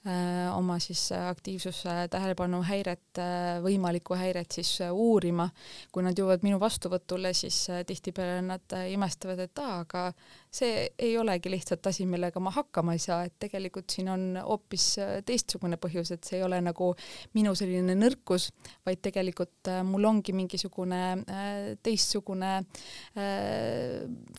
öö, 0.06 0.52
oma 0.54 0.78
siis 0.80 1.02
aktiivsuse 1.12 2.06
tähelepanuhäiret, 2.10 3.20
võimalikku 3.60 4.16
häiret 4.16 4.56
siis 4.56 4.70
uurima, 4.88 5.50
kui 5.92 6.06
nad 6.06 6.16
jõuavad 6.16 6.46
minu 6.48 6.56
vastuvõtule, 6.62 7.34
siis 7.36 7.66
tihtipeale 7.86 8.40
nad 8.46 8.76
imestavad, 8.88 9.44
et 9.44 9.60
aa, 9.60 9.82
aga 9.84 10.06
see 10.50 10.88
ei 10.98 11.14
olegi 11.18 11.50
lihtsalt 11.52 11.86
asi, 11.86 12.06
millega 12.10 12.40
ma 12.42 12.50
hakkama 12.54 12.94
ei 12.96 13.02
saa, 13.02 13.22
et 13.26 13.36
tegelikult 13.42 13.90
siin 13.94 14.10
on 14.10 14.24
hoopis 14.42 14.86
äh, 14.98 15.12
teistsugune 15.26 15.78
põhjus, 15.80 16.10
et 16.14 16.26
see 16.26 16.40
ei 16.40 16.46
ole 16.46 16.58
nagu 16.64 16.90
minu 17.38 17.54
selline 17.58 17.94
nõrkus, 17.98 18.50
vaid 18.86 19.02
tegelikult 19.04 19.70
äh, 19.70 19.82
mul 19.86 20.08
ongi 20.10 20.34
mingisugune 20.36 21.00
äh, 21.22 21.58
teistsugune 21.82 22.50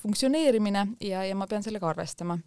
funktsioneerimine 0.01 0.85
ja, 1.05 1.23
ja 1.27 1.35
ma 1.37 1.47
pean 1.49 1.63
sellega 1.63 1.89
arvestama 1.91 2.37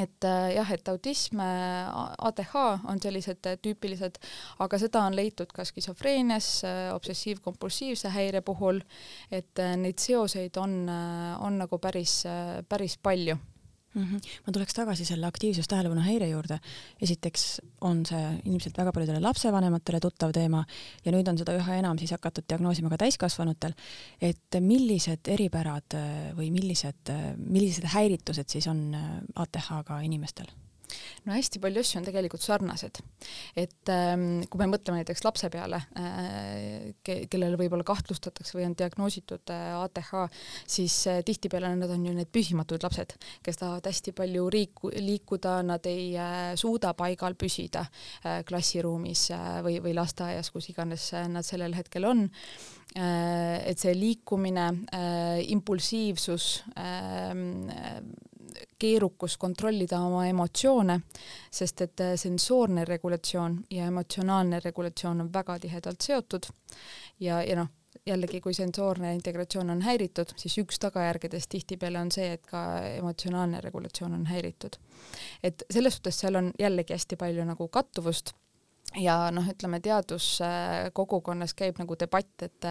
et 0.00 0.26
jah, 0.54 0.72
et 0.72 0.88
autism, 0.92 1.42
ADH 1.42 2.54
on 2.90 3.00
sellised 3.02 3.50
tüüpilised, 3.62 4.18
aga 4.64 4.80
seda 4.80 5.04
on 5.08 5.16
leitud 5.18 5.52
ka 5.54 5.66
skisofreenias, 5.68 6.50
obsessiivkompulsiivse 6.96 8.12
häire 8.14 8.42
puhul, 8.46 8.82
et 9.30 9.64
neid 9.80 10.00
seoseid 10.02 10.56
on, 10.60 10.82
on 11.40 11.62
nagu 11.64 11.80
päris, 11.82 12.22
päris 12.68 12.98
palju 13.02 13.38
mm. 13.94 14.02
-hmm. 14.02 14.20
ma 14.46 14.52
tuleks 14.52 14.74
tagasi 14.74 15.04
selle 15.04 15.26
aktiivsus-tähelepanu 15.26 16.00
häire 16.00 16.28
juurde. 16.28 16.58
esiteks 17.02 17.60
on 17.80 18.06
see 18.06 18.40
ilmselt 18.44 18.78
väga 18.78 18.92
paljudele 18.92 19.20
lapsevanematele 19.20 20.00
tuttav 20.00 20.32
teema 20.32 20.64
ja 21.04 21.12
nüüd 21.12 21.28
on 21.28 21.38
seda 21.38 21.56
üha 21.58 21.78
enam 21.78 21.98
siis 21.98 22.10
hakatud 22.10 22.44
diagnoosima 22.48 22.88
ka 22.88 22.96
täiskasvanutel. 22.96 23.72
et 24.20 24.60
millised 24.60 25.28
eripärad 25.28 25.98
või 26.36 26.50
millised, 26.50 27.14
millised 27.36 27.84
häiritused 27.84 28.48
siis 28.48 28.66
on 28.66 28.96
ATH-ga 29.34 30.00
inimestel? 30.00 30.59
No 31.26 31.34
hästi 31.34 31.60
palju 31.62 31.84
asju 31.84 32.00
on 32.00 32.06
tegelikult 32.08 32.44
sarnased. 32.44 33.00
et 33.56 33.92
ähm, 33.92 34.42
kui 34.50 34.60
me 34.62 34.70
mõtleme 34.74 35.00
näiteks 35.00 35.24
lapse 35.24 35.50
peale 35.52 35.82
äh,, 35.98 36.90
ke-, 37.06 37.24
kellele 37.30 37.58
võib-olla 37.60 37.86
kahtlustatakse 37.86 38.56
või 38.58 38.66
on 38.68 38.76
diagnoositud 38.78 39.52
äh, 39.54 39.74
ATH, 39.80 40.12
siis 40.66 40.96
äh, 41.10 41.20
tihtipeale 41.26 41.72
nad 41.76 41.90
on 41.90 42.06
ju 42.06 42.14
need 42.16 42.30
püsimatud 42.32 42.82
lapsed, 42.86 43.16
kes 43.44 43.60
tahavad 43.60 43.86
hästi 43.90 44.14
palju 44.16 44.48
riiku, 44.52 44.92
liikuda, 44.96 45.60
nad 45.66 45.86
ei 45.90 46.10
äh, 46.18 46.52
suuda 46.60 46.94
paigal 46.98 47.36
püsida 47.40 47.84
äh, 47.86 48.40
klassiruumis 48.48 49.28
äh, 49.36 49.60
või, 49.66 49.78
või 49.84 49.94
lasteaias, 49.98 50.52
kus 50.54 50.70
iganes 50.72 51.10
äh, 51.14 51.28
nad 51.30 51.46
sellel 51.46 51.76
hetkel 51.78 52.08
on 52.08 52.26
äh,. 52.96 53.60
et 53.70 53.78
see 53.78 53.94
liikumine 53.94 54.66
äh,, 54.94 55.44
impulsiivsus 55.52 56.50
äh,, 56.74 58.00
keerukus 58.78 59.36
kontrollida 59.38 60.00
oma 60.00 60.26
emotsioone, 60.26 61.00
sest 61.50 61.84
et 61.86 62.00
äh, 62.04 62.14
sensoorne 62.20 62.84
regulatsioon 62.84 63.60
ja 63.70 63.86
emotsionaalne 63.90 64.60
regulatsioon 64.64 65.20
on 65.26 65.32
väga 65.32 65.58
tihedalt 65.58 66.00
seotud 66.00 66.50
ja, 67.20 67.42
ja 67.42 67.56
noh, 67.56 67.70
jällegi, 68.06 68.40
kui 68.40 68.54
sensoorne 68.54 69.14
integratsioon 69.14 69.70
on 69.70 69.82
häiritud, 69.82 70.32
siis 70.36 70.56
üks 70.62 70.78
tagajärgedest 70.82 71.50
tihtipeale 71.50 72.00
on 72.00 72.12
see, 72.14 72.32
et 72.36 72.46
ka 72.46 72.62
emotsionaalne 72.96 73.60
regulatsioon 73.60 74.14
on 74.14 74.26
häiritud. 74.26 74.76
et 75.42 75.64
selles 75.70 75.98
suhtes 75.98 76.20
seal 76.20 76.34
on 76.34 76.52
jällegi 76.58 76.94
hästi 76.94 77.16
palju 77.16 77.44
nagu 77.44 77.68
kattuvust 77.68 78.34
ja 78.98 79.14
noh, 79.34 79.46
ütleme 79.52 79.80
teaduskogukonnas 79.84 81.54
käib 81.58 81.78
nagu 81.80 81.96
debatt, 81.98 82.42
et 82.42 82.68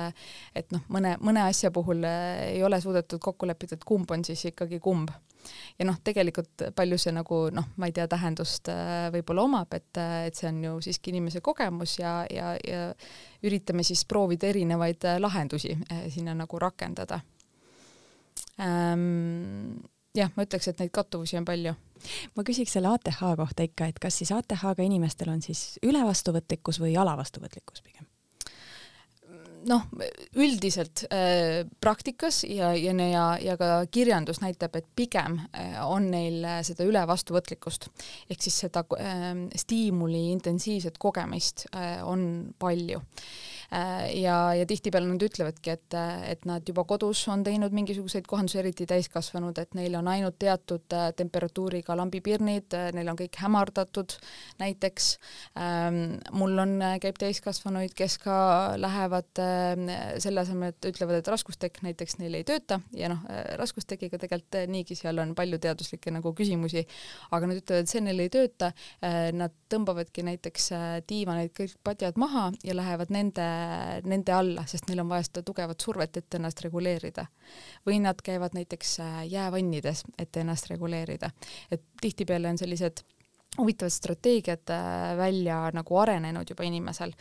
et 0.55 0.71
noh, 0.75 0.83
mõne, 0.91 1.15
mõne 1.23 1.45
asja 1.47 1.71
puhul 1.71 2.03
äh, 2.07 2.49
ei 2.55 2.63
ole 2.63 2.81
suudetud 2.81 3.21
kokku 3.23 3.47
leppida, 3.47 3.77
et 3.77 3.87
kumb 3.87 4.11
on 4.11 4.25
siis 4.27 4.43
ikkagi 4.51 4.79
kumb 4.83 5.11
ja 5.79 5.87
noh, 5.87 5.99
tegelikult 6.03 6.65
palju 6.75 6.97
see 6.99 7.13
nagu 7.15 7.41
noh, 7.55 7.69
ma 7.79 7.89
ei 7.89 7.95
tea, 7.95 8.07
tähendust 8.11 8.71
äh, 8.73 9.07
võib-olla 9.13 9.45
omab, 9.47 9.75
et, 9.77 9.91
äh, 10.01 10.25
et 10.29 10.39
see 10.39 10.49
on 10.51 10.63
ju 10.63 10.75
siiski 10.89 11.13
inimese 11.13 11.41
kogemus 11.45 11.99
ja, 12.01 12.13
ja, 12.33 12.55
ja 12.67 12.89
üritame 13.47 13.85
siis 13.87 14.03
proovida 14.09 14.49
erinevaid 14.51 15.07
lahendusi 15.19 15.77
sinna 16.11 16.35
nagu 16.37 16.59
rakendada 16.59 17.21
ähm,. 18.59 19.79
Jah, 20.17 20.31
ma 20.35 20.45
ütleks, 20.45 20.69
et 20.71 20.81
neid 20.81 20.93
kattuvusi 20.95 21.39
on 21.39 21.47
palju. 21.47 21.75
Ma 22.35 22.45
küsiks 22.47 22.77
selle 22.77 22.91
ATH 22.93 23.19
kohta 23.39 23.65
ikka, 23.65 23.89
et 23.91 23.99
kas 24.01 24.21
siis 24.21 24.31
ATH-ga 24.35 24.85
inimestel 24.85 25.31
on 25.33 25.41
siis 25.43 25.79
ülevastuvõtlikkus 25.85 26.79
või 26.81 26.95
alavastuvõtlikkus 26.99 27.83
pigem? 27.85 28.07
noh, 29.67 29.81
üldiselt 30.39 31.01
äh, 31.11 31.65
praktikas 31.83 32.45
ja, 32.47 32.69
ja, 32.79 32.93
ja, 32.95 33.25
ja 33.43 33.57
ka 33.59 33.81
kirjandus 33.91 34.39
näitab, 34.39 34.77
et 34.79 34.87
pigem 34.95 35.35
äh, 35.51 35.75
on 35.83 36.09
neil 36.13 36.43
äh, 36.47 36.61
seda 36.63 36.87
ülevastuvõtlikkust. 36.87 37.89
Ehk 38.31 38.45
siis 38.45 38.61
seda 38.63 38.85
äh, 38.95 39.27
stiimuli 39.59 40.29
intensiivset 40.31 40.95
kogemist 41.01 41.67
äh, 41.73 41.99
on 42.07 42.53
palju. 42.59 43.03
Äh, 43.03 43.58
ja, 44.13 44.35
ja 44.57 44.65
tihtipeale 44.65 45.07
nad 45.09 45.23
ütlevadki, 45.23 45.73
et, 45.75 45.95
et 46.29 46.45
nad 46.49 46.65
juba 46.65 46.83
kodus 46.89 47.21
on 47.29 47.43
teinud 47.45 47.73
mingisuguseid 47.75 48.25
kohandusi, 48.29 48.59
eriti 48.61 48.87
täiskasvanud, 48.89 49.57
et 49.61 49.75
neil 49.77 49.95
on 49.99 50.09
ainult 50.09 50.39
teatud 50.41 50.95
äh, 50.95 51.09
temperatuuriga 51.17 51.97
lambipirnid, 51.99 52.73
äh, 52.73 52.89
neil 52.97 53.11
on 53.11 53.19
kõik 53.19 53.37
hämardatud 53.43 54.15
näiteks. 54.61 55.09
Ähm, 55.59 56.17
mul 56.33 56.57
on, 56.63 56.75
käib 57.03 57.19
täiskasvanuid, 57.21 57.93
kes 57.97 58.17
ka 58.23 58.39
lähevad 58.79 59.41
selle 60.21 60.43
asemel, 60.43 60.73
et 60.73 60.89
ütlevad, 60.89 61.19
et 61.19 61.29
raskustekk 61.29 61.81
näiteks 61.85 62.17
neil 62.21 62.39
ei 62.39 62.45
tööta 62.47 62.79
ja 62.95 63.11
noh, 63.11 63.21
raskustekiga 63.59 64.19
tegelikult 64.21 64.57
niigi 64.71 64.95
seal 64.97 65.19
on 65.21 65.35
palju 65.37 65.59
teaduslikke 65.61 66.11
nagu 66.13 66.31
küsimusi, 66.37 66.85
aga 67.35 67.49
nad 67.49 67.61
ütlevad, 67.61 67.85
et 67.85 67.91
see 67.91 68.01
neil 68.03 68.23
ei 68.23 68.31
tööta, 68.33 68.71
nad 69.35 69.55
tõmbavadki 69.71 70.23
näiteks 70.25 70.69
diivaneid 71.09 71.53
kõik 71.57 71.75
padjad 71.85 72.19
maha 72.21 72.49
ja 72.65 72.75
lähevad 72.77 73.13
nende 73.13 73.45
nende 74.05 74.33
alla, 74.33 74.65
sest 74.67 74.89
neil 74.89 75.03
on 75.03 75.09
vaja 75.11 75.27
seda 75.27 75.43
tugevat 75.45 75.81
survet, 75.81 76.17
et 76.17 76.39
ennast 76.39 76.61
reguleerida. 76.65 77.25
või 77.85 77.99
nad 78.03 78.21
käivad 78.23 78.55
näiteks 78.57 78.99
äh, 78.99 79.21
jäävannides, 79.27 80.03
et 80.17 80.37
ennast 80.37 80.69
reguleerida. 80.69 81.31
et 81.71 81.83
tihtipeale 82.01 82.49
on 82.49 82.57
sellised 82.57 83.03
huvitavad 83.57 83.91
strateegiad 83.91 84.69
äh, 84.69 85.17
välja 85.17 85.71
nagu 85.73 85.97
arenenud 85.97 86.49
juba 86.49 86.63
inimesel 86.63 87.13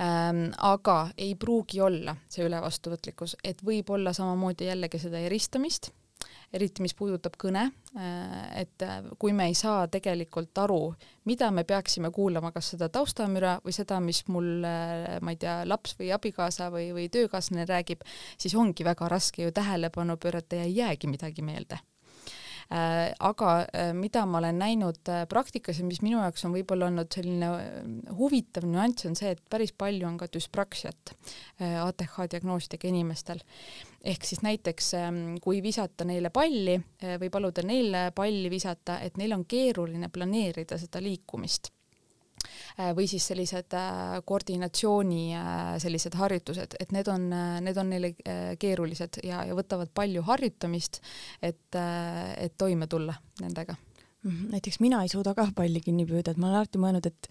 ähm,. 0.00 0.52
aga 0.58 1.10
ei 1.18 1.34
pruugi 1.34 1.80
olla 1.80 2.16
see 2.28 2.46
ülevastuvõtlikkus, 2.46 3.36
et 3.44 3.62
võib 3.64 3.90
olla 3.90 4.12
samamoodi 4.12 4.66
jällegi 4.66 4.98
seda 4.98 5.18
eristamist 5.18 5.90
eriti 6.56 6.84
mis 6.84 6.94
puudutab 6.96 7.36
kõne, 7.40 7.68
äh, 7.96 8.36
et 8.62 8.84
äh, 8.84 9.00
kui 9.20 9.34
me 9.36 9.48
ei 9.50 9.56
saa 9.58 9.86
tegelikult 9.92 10.56
aru, 10.62 10.80
mida 11.28 11.50
me 11.54 11.66
peaksime 11.68 12.10
kuulama, 12.14 12.52
kas 12.54 12.72
seda 12.74 12.88
taustamüra 12.92 13.58
või 13.64 13.74
seda, 13.76 14.00
mis 14.04 14.22
mul, 14.32 14.48
äh, 14.66 15.18
ma 15.24 15.34
ei 15.34 15.40
tea, 15.42 15.58
laps 15.68 15.96
või 16.00 16.12
abikaasa 16.16 16.70
või, 16.74 16.90
või 16.96 17.10
töökaaslane 17.12 17.66
räägib, 17.68 18.06
siis 18.38 18.56
ongi 18.58 18.86
väga 18.86 19.10
raske 19.12 19.46
ju 19.46 19.54
tähelepanu 19.54 20.18
pöörata 20.20 20.62
ja 20.62 20.68
ei 20.68 20.80
jäägi 20.80 21.12
midagi 21.12 21.44
meelde 21.46 21.82
aga 22.66 23.50
mida 23.94 24.24
ma 24.26 24.40
olen 24.40 24.56
näinud 24.58 25.10
praktikas 25.30 25.78
ja 25.78 25.84
mis 25.86 26.00
minu 26.02 26.18
jaoks 26.18 26.42
on 26.48 26.54
võib-olla 26.56 26.88
olnud 26.90 27.14
selline 27.14 27.50
huvitav 28.18 28.66
nüanss, 28.66 29.06
on 29.06 29.14
see, 29.14 29.36
et 29.36 29.42
päris 29.50 29.70
palju 29.70 30.08
on 30.08 30.16
ka 30.18 30.26
düspraksiat 30.34 31.14
ATH 31.62 32.18
diagnoosiga 32.32 32.90
inimestel. 32.90 33.38
Ehk 34.06 34.24
siis 34.24 34.42
näiteks 34.46 34.92
ähm, 35.00 35.22
kui 35.42 35.62
visata 35.64 36.06
neile 36.06 36.30
palli 36.30 36.76
või 37.20 37.30
paluda 37.32 37.64
neil 37.66 37.96
palli 38.14 38.50
visata, 38.52 39.00
et 39.02 39.18
neil 39.18 39.34
on 39.34 39.42
keeruline 39.48 40.08
planeerida 40.14 40.78
seda 40.78 41.02
liikumist 41.02 41.72
Äh, 42.80 42.92
või 42.96 43.06
siis 43.10 43.24
sellised 43.30 43.74
äh, 43.76 44.18
koordinatsiooni 44.28 45.22
äh, 45.36 45.72
sellised 45.82 46.16
harjutused, 46.18 46.76
et 46.80 46.92
need 46.94 47.08
on, 47.08 47.28
need 47.64 47.80
on 47.80 47.90
neile 47.90 48.12
keerulised 48.60 49.20
ja, 49.24 49.42
ja 49.48 49.56
võtavad 49.56 49.92
palju 49.96 50.24
harjutamist, 50.26 51.00
et, 51.40 51.78
et 51.78 52.56
toime 52.58 52.88
tulla 52.90 53.16
nendega. 53.40 53.76
Mhm, 54.26 54.50
näiteks 54.56 54.80
mina 54.82 55.02
ei 55.04 55.12
suuda 55.12 55.34
ka 55.36 55.48
palli 55.56 55.80
kinni 55.84 56.06
püüda, 56.08 56.32
et 56.32 56.40
ma 56.40 56.50
olen 56.50 56.60
alati 56.60 56.82
mõelnud, 56.82 57.06
et 57.08 57.30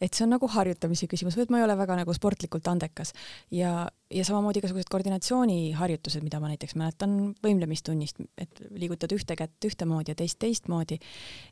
et 0.00 0.14
see 0.14 0.24
on 0.24 0.32
nagu 0.36 0.48
harjutamise 0.52 1.08
küsimus 1.10 1.36
et 1.38 1.50
ma 1.50 1.60
ei 1.60 1.66
ole 1.66 1.76
väga 1.78 1.96
nagu 1.98 2.14
sportlikult 2.14 2.68
andekas. 2.70 3.12
Ja, 3.54 3.88
ja 4.14 4.24
samamoodi 4.24 4.62
igasugused 4.62 4.90
koordinatsiooniharjutused, 4.92 6.24
mida 6.24 6.40
ma 6.40 6.52
näiteks 6.52 6.76
mäletan 6.78 7.18
võimlemistunnist, 7.44 8.22
et 8.38 8.62
liigutad 8.70 9.12
ühte 9.16 9.36
kätt 9.38 9.68
ühtemoodi 9.68 10.14
ja 10.14 10.18
teist 10.18 10.40
teistmoodi, 10.42 10.98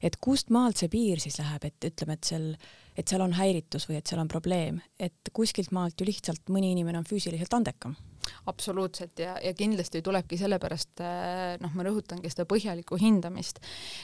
et 0.03 0.19
kust 0.23 0.53
maalt 0.55 0.83
see 0.83 0.93
piir 0.93 1.23
siis 1.23 1.41
läheb, 1.43 1.69
et 1.71 1.91
ütleme, 1.91 2.19
et 2.19 2.33
seal 2.33 2.51
et 2.97 3.11
seal 3.13 3.21
on 3.21 3.35
häiritus 3.37 3.85
või 3.91 3.99
et 3.99 4.09
seal 4.09 4.23
on 4.23 4.29
probleem, 4.31 4.79
et 4.97 5.29
kuskilt 5.37 5.69
maalt 5.77 6.01
ju 6.01 6.07
lihtsalt 6.09 6.49
mõni 6.49 6.71
inimene 6.73 7.03
on 7.03 7.09
füüsiliselt 7.09 7.53
andekam 7.53 7.93
absoluutselt 8.47 9.19
ja, 9.19 9.37
ja 9.43 9.53
kindlasti 9.57 10.03
tulebki 10.05 10.39
sellepärast 10.41 11.03
äh, 11.05 11.57
noh, 11.63 11.73
ma 11.77 11.87
rõhutangi 11.87 12.31
seda 12.33 12.47
põhjalikku 12.49 12.99
hindamist, 13.01 13.61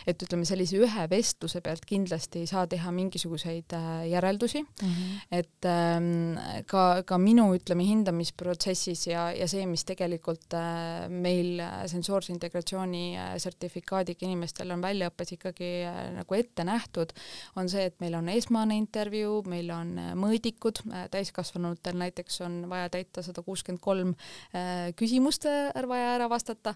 et 0.09 0.23
ütleme, 0.25 0.47
sellise 0.49 0.79
ühe 0.83 1.07
vestluse 1.11 1.63
pealt 1.65 1.87
kindlasti 1.89 2.43
ei 2.43 2.51
saa 2.51 2.67
teha 2.71 2.93
mingisuguseid 2.95 3.75
äh, 3.77 3.91
järeldusi 4.13 4.63
mm, 4.63 4.89
-hmm. 4.89 5.21
et 5.41 5.69
ähm, 5.69 6.65
ka, 6.67 7.03
ka 7.07 7.19
minu 7.19 7.49
ütleme 7.57 7.87
hindamisprotsessis 7.87 9.07
ja, 9.07 9.31
ja 9.37 9.49
see, 9.49 9.67
mis 9.67 9.85
tegelikult 9.89 10.55
äh, 10.59 11.09
meil 11.09 11.63
sensoorse 11.91 12.33
integratsiooni 12.33 13.17
sertifikaadiga 13.43 14.27
inimestel 14.27 14.71
on 14.71 14.83
väljaõppes 14.83 15.35
ikkagi 15.37 15.71
nagu 16.17 16.35
ette 16.35 16.65
nähtud, 16.65 17.13
on 17.57 17.69
see, 17.69 17.85
et 17.91 17.99
meil 18.01 18.15
on 18.19 18.29
esmane 18.33 18.77
intervjuu, 18.79 19.43
meil 19.49 19.71
on 19.75 19.95
mõõdikud, 20.19 20.83
täiskasvanutel 21.13 21.97
näiteks 21.99 22.41
on 22.47 22.63
vaja 22.71 22.89
täita 22.93 23.23
sada 23.23 23.43
kuuskümmend 23.43 23.83
kolm 23.83 24.12
kolm 24.13 24.17
äh, 24.55 24.93
küsimust 24.97 25.47
vaja 25.89 26.15
ära 26.17 26.29
vastata. 26.31 26.75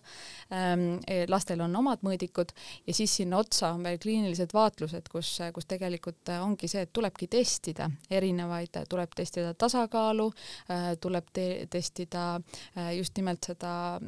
Ähm, 0.52 0.98
e, 1.06 1.26
lastel 1.28 1.60
on 1.60 1.74
omad 1.76 2.02
mõõdikud 2.02 2.52
ja 2.86 2.94
siis 2.94 3.14
sinna 3.16 3.38
otsa 3.38 3.72
on 3.74 3.84
veel 3.84 3.98
kliinilised 3.98 4.52
vaatlused, 4.54 5.08
kus, 5.08 5.38
kus 5.54 5.66
tegelikult 5.66 6.28
ongi 6.40 6.68
see, 6.68 6.82
et 6.82 6.92
tulebki 6.92 7.28
testida 7.28 7.88
erinevaid, 8.10 8.76
tuleb 8.88 9.14
testida 9.16 9.54
tasakaalu, 9.54 10.30
äh, 10.70 10.96
tuleb 11.00 11.30
te 11.32 11.66
testida 11.70 12.36
äh, 12.76 12.96
just 12.96 13.16
nimelt 13.16 13.44
seda 13.46 14.00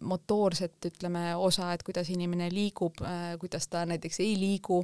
motoorset, 0.00 0.78
ütleme, 0.86 1.34
osa, 1.36 1.72
et 1.74 1.82
kuidas 1.82 2.08
inimene 2.10 2.48
liigub, 2.52 3.00
kuidas 3.40 3.68
ta 3.68 3.84
näiteks 3.88 4.20
ei 4.22 4.34
liigu, 4.38 4.80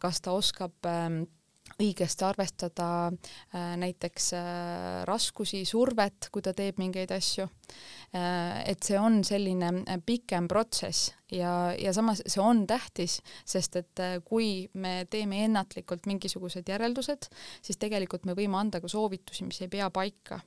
kas 0.00 0.20
ta 0.22 0.34
oskab 0.36 0.86
ähm, 0.88 1.22
õigesti 1.78 2.24
arvestada 2.26 2.88
äh, 3.08 3.76
näiteks 3.80 4.32
äh, 4.36 5.04
raskusi, 5.08 5.64
survet, 5.68 6.30
kui 6.32 6.44
ta 6.44 6.54
teeb 6.56 6.80
mingeid 6.80 7.12
asju. 7.14 7.48
Äh, 8.16 8.62
et 8.72 8.86
see 8.86 8.98
on 8.98 9.20
selline 9.26 10.00
pikem 10.06 10.48
protsess 10.50 11.12
ja, 11.32 11.72
ja 11.78 11.92
samas 11.96 12.22
see 12.26 12.42
on 12.42 12.64
tähtis, 12.68 13.18
sest 13.44 13.80
et 13.82 14.04
kui 14.26 14.68
me 14.74 15.02
teeme 15.10 15.44
ennatlikult 15.46 16.08
mingisugused 16.08 16.68
järeldused, 16.68 17.28
siis 17.62 17.80
tegelikult 17.80 18.24
me 18.28 18.36
võime 18.38 18.60
anda 18.60 18.80
ka 18.80 18.90
soovitusi, 18.90 19.46
mis 19.48 19.60
ei 19.64 19.72
pea 19.72 19.90
paika 19.92 20.40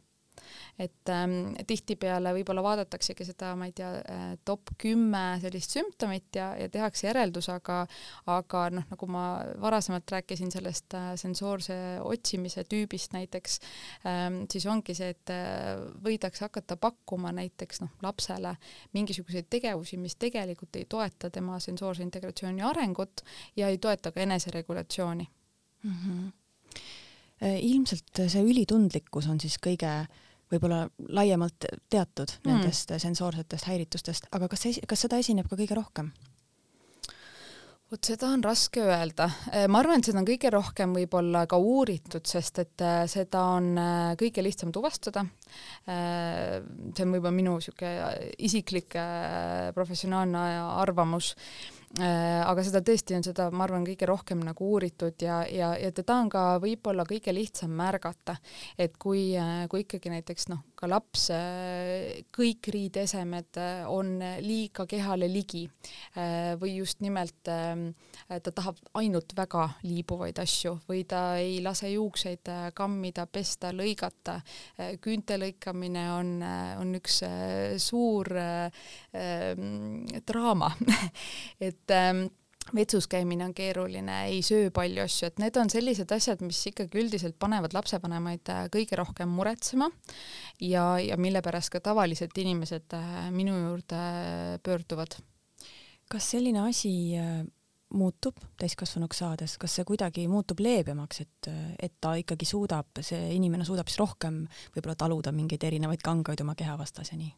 et 0.80 1.12
ähm, 1.14 1.54
tihtipeale 1.68 2.34
võib-olla 2.36 2.64
vaadataksegi 2.66 3.26
seda, 3.28 3.54
ma 3.60 3.68
ei 3.70 3.76
tea, 3.76 3.92
äh, 4.02 4.26
top 4.46 4.74
kümme 4.82 5.24
sellist 5.44 5.76
sümptomit 5.76 6.36
ja, 6.38 6.52
ja 6.60 6.70
tehakse 6.72 7.08
järeldus, 7.08 7.50
aga 7.54 7.84
aga 8.32 8.64
noh, 8.74 8.88
nagu 8.92 9.10
ma 9.12 9.26
varasemalt 9.62 10.12
rääkisin 10.16 10.52
sellest 10.54 10.96
äh, 10.98 11.12
sensoorse 11.20 11.76
otsimise 12.04 12.66
tüübist 12.70 13.16
näiteks 13.16 13.60
ähm,, 14.08 14.44
siis 14.52 14.66
ongi 14.70 14.96
see, 14.98 15.12
et 15.16 15.34
äh, 15.34 15.78
võidakse 16.04 16.46
hakata 16.48 16.78
pakkuma 16.82 17.34
näiteks 17.36 17.84
noh, 17.86 17.94
lapsele 18.06 18.56
mingisuguseid 18.98 19.50
tegevusi, 19.52 20.00
mis 20.02 20.18
tegelikult 20.22 20.76
ei 20.80 20.88
toeta 20.90 21.30
tema 21.34 21.60
sensoorse 21.64 22.04
integratsiooni 22.06 22.66
arengut 22.66 23.26
ja 23.56 23.72
ei 23.72 23.80
toeta 23.82 24.12
ka 24.12 24.24
eneseregulatsiooni 24.26 25.28
mm. 25.84 25.98
-hmm 26.04 26.30
ilmselt 27.42 28.20
see 28.30 28.44
ülitundlikkus 28.46 29.26
on 29.32 29.40
siis 29.42 29.56
kõige 29.58 29.90
võib-olla 30.52 30.84
laiemalt 31.10 31.70
teatud 31.90 32.36
mm. 32.42 32.50
nendest 32.50 32.94
sensoorsetest 33.02 33.70
häiritustest, 33.72 34.28
aga 34.36 34.52
kas 34.52 34.68
kas 34.88 35.08
seda 35.08 35.22
esineb 35.22 35.50
ka 35.50 35.60
kõige 35.60 35.78
rohkem? 35.78 36.12
vot 37.92 38.08
seda 38.08 38.30
on 38.32 38.44
raske 38.44 38.84
öelda. 38.86 39.28
Äh, 39.52 39.66
ma 39.72 39.82
arvan, 39.82 40.00
et 40.00 40.08
seda 40.08 40.22
on 40.22 40.28
kõige 40.28 40.52
rohkem 40.54 40.94
võib-olla 40.96 41.44
ka 41.50 41.60
uuritud, 41.60 42.24
sest 42.28 42.62
et 42.64 42.84
äh, 42.86 43.04
seda 43.12 43.44
on 43.58 43.68
äh, 43.76 44.14
kõige 44.20 44.44
lihtsam 44.46 44.72
tuvastada. 44.72 45.26
see 45.84 47.04
on 47.04 47.12
võib-olla 47.12 47.34
minu 47.36 47.58
niisugune 47.58 48.32
isiklik 48.40 48.96
professionaalne 49.76 50.44
arvamus 50.80 51.34
aga 52.00 52.64
seda 52.64 52.80
tõesti 52.86 53.18
on 53.18 53.26
seda, 53.26 53.50
ma 53.52 53.66
arvan, 53.66 53.84
kõige 53.88 54.08
rohkem 54.08 54.40
nagu 54.46 54.70
uuritud 54.74 55.22
ja, 55.26 55.42
ja, 55.52 55.74
ja 55.76 55.92
teda 55.92 56.22
on 56.24 56.30
ka 56.32 56.44
võib-olla 56.64 57.04
kõige 57.08 57.34
lihtsam 57.36 57.74
märgata, 57.76 58.38
et 58.80 58.96
kui, 59.02 59.32
äh, 59.36 59.66
kui 59.72 59.84
ikkagi 59.84 60.14
näiteks 60.14 60.48
noh, 60.54 60.64
ka 60.82 60.90
laps, 60.90 61.28
äh, 61.36 62.24
kõik 62.34 62.72
riideesemed 62.74 63.60
on 63.92 64.18
liiga 64.42 64.88
kehale 64.90 65.30
ligi. 65.32 65.68
Või 66.62 66.74
just 66.76 67.00
nimelt 67.04 67.46
ta 67.46 68.52
tahab 68.52 68.80
ainult 69.00 69.32
väga 69.36 69.64
liibuvaid 69.86 70.40
asju 70.42 70.74
või 70.88 71.06
ta 71.08 71.38
ei 71.40 71.62
lase 71.64 71.92
juukseid 71.94 72.50
kammida, 72.76 73.26
pesta, 73.32 73.72
lõigata, 73.76 74.40
küünte 75.04 75.38
lõikamine 75.40 76.06
on, 76.18 76.34
on 76.82 76.96
üks 77.00 77.22
suur 77.82 78.32
äh, 78.38 78.72
draama. 80.28 80.72
Et 81.68 81.92
ähm, 81.92 82.28
vetsus 82.76 83.08
käimine 83.08 83.46
on 83.46 83.54
keeruline, 83.54 84.18
ei 84.32 84.42
söö 84.46 84.70
palju 84.74 85.04
asju, 85.04 85.30
et 85.30 85.40
need 85.42 85.58
on 85.60 85.70
sellised 85.72 86.12
asjad, 86.16 86.44
mis 86.46 86.60
ikkagi 86.72 87.02
üldiselt 87.02 87.38
panevad 87.42 87.76
lapsevanemaid 87.76 88.52
äh, 88.54 88.66
kõige 88.74 89.00
rohkem 89.00 89.32
muretsema 89.34 89.90
ja, 90.62 90.86
ja 91.02 91.18
mille 91.22 91.42
pärast 91.46 91.74
ka 91.74 91.82
tavalised 91.84 92.38
inimesed 92.38 92.98
äh, 92.98 93.26
minu 93.34 93.58
juurde 93.58 93.98
äh, 93.98 94.60
pöörduvad. 94.64 95.20
kas 96.12 96.26
selline 96.34 96.60
asi 96.68 97.14
muutub 97.96 98.36
täiskasvanuks 98.60 99.22
saades, 99.22 99.54
kas 99.60 99.78
see 99.78 99.86
kuidagi 99.88 100.26
muutub 100.28 100.60
leebemaks, 100.60 101.22
et, 101.24 101.50
et 101.80 101.94
ta 102.04 102.14
ikkagi 102.20 102.48
suudab, 102.48 103.00
see 103.00 103.34
inimene 103.36 103.64
suudab 103.68 103.88
siis 103.88 104.00
rohkem 104.00 104.42
võib-olla 104.76 104.96
taluda 105.00 105.32
mingeid 105.36 105.64
erinevaid 105.64 106.04
kangaid 106.04 106.44
oma 106.44 106.56
keha 106.60 106.78
vastas 106.80 107.14
ja 107.14 107.20
nii? 107.20 107.32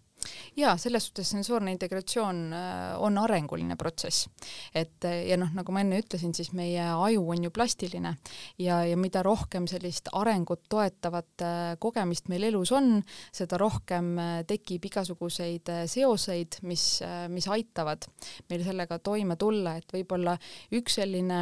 Jaa, 0.57 0.75
selles 0.77 1.07
suhtes 1.07 1.29
sensoorne 1.33 1.73
integratsioon 1.73 2.41
äh, 2.53 3.01
on 3.01 3.17
arenguline 3.17 3.75
protsess. 3.79 4.27
et 4.73 5.05
äh, 5.05 5.27
ja 5.29 5.38
noh, 5.38 5.51
nagu 5.55 5.73
ma 5.73 5.83
enne 5.83 5.99
ütlesin, 6.01 6.33
siis 6.36 6.53
meie 6.55 6.83
aju 6.93 7.25
on 7.33 7.47
ju 7.47 7.51
plastiline 7.53 8.15
ja, 8.62 8.81
ja 8.88 8.97
mida 8.97 9.23
rohkem 9.25 9.67
sellist 9.69 10.09
arengut 10.13 10.65
toetavat 10.69 11.45
äh, 11.45 11.62
kogemist 11.79 12.29
meil 12.31 12.47
elus 12.49 12.71
on, 12.75 12.95
seda 13.33 13.57
rohkem 13.62 14.13
tekib 14.47 14.86
igasuguseid 14.88 15.69
seoseid, 15.89 16.59
mis, 16.67 16.86
mis 17.31 17.47
aitavad 17.51 18.05
meil 18.49 18.63
sellega 18.65 18.99
toime 19.03 19.36
tulla, 19.39 19.75
et 19.79 19.93
võib-olla 19.93 20.36
üks 20.75 20.99
selline 20.99 21.39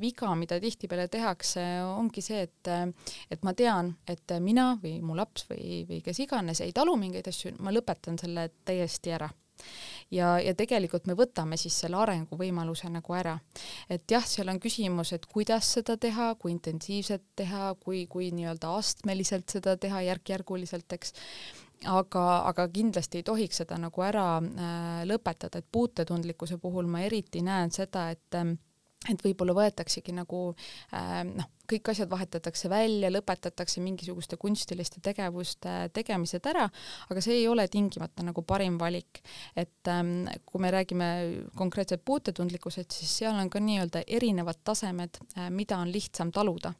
viga, 0.00 0.32
mida 0.38 0.58
tihtipeale 0.62 1.08
tehakse, 1.12 1.64
ongi 1.84 2.22
see, 2.24 2.42
et 2.46 2.70
et 3.30 3.44
ma 3.46 3.52
tean, 3.56 3.92
et 4.08 4.34
mina 4.42 4.72
või 4.80 4.98
mu 5.04 5.16
laps 5.18 5.46
või, 5.50 5.82
või 5.88 6.00
kes 6.04 6.22
iganes 6.24 6.62
ei 6.64 6.72
talu 6.76 6.96
mingeid 7.00 7.28
asju, 7.30 7.54
ma 7.64 7.72
lõpetan 7.74 7.99
lõpetan 8.00 8.18
selle 8.18 8.50
täiesti 8.64 9.12
ära. 9.12 9.28
Ja, 10.10 10.40
ja 10.40 10.54
tegelikult 10.54 11.06
me 11.06 11.14
võtame 11.14 11.56
siis 11.60 11.76
selle 11.78 11.98
arenguvõimaluse 12.00 12.88
nagu 12.88 13.12
ära. 13.12 13.38
et 13.90 14.10
jah, 14.10 14.24
seal 14.24 14.48
on 14.48 14.58
küsimus, 14.58 15.12
et 15.12 15.26
kuidas 15.26 15.74
seda 15.74 15.96
teha, 15.96 16.34
kui 16.36 16.52
intensiivselt 16.52 17.22
teha, 17.36 17.74
kui, 17.78 18.06
kui 18.06 18.30
nii-öelda 18.32 18.74
astmeliselt 18.76 19.50
seda 19.50 19.76
teha, 19.76 20.00
järk-järguliselt, 20.02 20.92
eks. 20.92 21.12
Aga, 21.86 22.44
aga 22.44 22.68
kindlasti 22.68 23.18
ei 23.18 23.22
tohiks 23.22 23.56
seda 23.56 23.78
nagu 23.80 24.02
ära 24.02 24.36
äh, 24.36 25.04
lõpetada, 25.08 25.58
et 25.58 25.66
puutetundlikkuse 25.72 26.58
puhul 26.60 26.86
ma 26.86 27.00
eriti 27.00 27.40
näen 27.40 27.70
seda, 27.72 28.10
et 28.10 28.36
äh, 28.36 28.52
et 29.08 29.22
võib-olla 29.24 29.54
võetaksegi 29.56 30.12
nagu 30.12 30.50
äh, 30.92 31.22
noh, 31.24 31.48
kõik 31.70 31.88
asjad 31.92 32.10
vahetatakse 32.10 32.68
välja, 32.68 33.08
lõpetatakse 33.12 33.80
mingisuguste 33.80 34.36
kunstiliste 34.40 35.00
tegevuste 35.04 35.88
tegemised 35.96 36.44
ära, 36.50 36.66
aga 37.08 37.22
see 37.24 37.38
ei 37.40 37.46
ole 37.48 37.64
tingimata 37.72 38.26
nagu 38.26 38.44
parim 38.44 38.76
valik. 38.80 39.22
et 39.56 39.88
ähm, 39.88 40.28
kui 40.44 40.60
me 40.60 40.70
räägime 40.74 41.10
konkreetselt 41.56 42.04
puutetundlikkusest, 42.04 42.92
siis 42.92 43.16
seal 43.22 43.40
on 43.40 43.50
ka 43.50 43.62
nii-öelda 43.62 44.04
erinevad 44.06 44.60
tasemed 44.64 45.20
äh,, 45.36 45.48
mida 45.50 45.78
on 45.78 45.92
lihtsam 45.92 46.32
taluda 46.32 46.74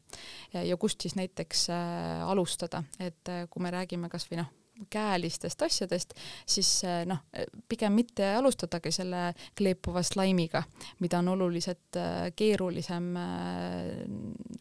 ja, 0.53 0.63
ja 0.63 0.77
kust 0.77 1.01
siis 1.01 1.17
näiteks 1.17 1.69
äh, 1.73 2.21
alustada, 2.29 2.83
et 2.99 3.29
äh, 3.29 3.47
kui 3.49 3.63
me 3.63 3.73
räägime 3.73 4.11
kas 4.13 4.29
või 4.29 4.43
noh, 4.43 4.53
käelistest 4.89 5.61
asjadest, 5.61 6.13
siis 6.45 6.69
eh, 6.83 7.03
noh, 7.09 7.23
pigem 7.69 7.93
mitte 7.93 8.27
alustadagi 8.37 8.91
selle 8.91 9.31
kleepuva 9.57 10.03
slaimiga, 10.03 10.63
mida 10.99 11.19
on 11.19 11.31
oluliselt 11.35 11.99
eh, 11.99 12.31
keerulisem 12.35 13.11
eh, 13.21 14.01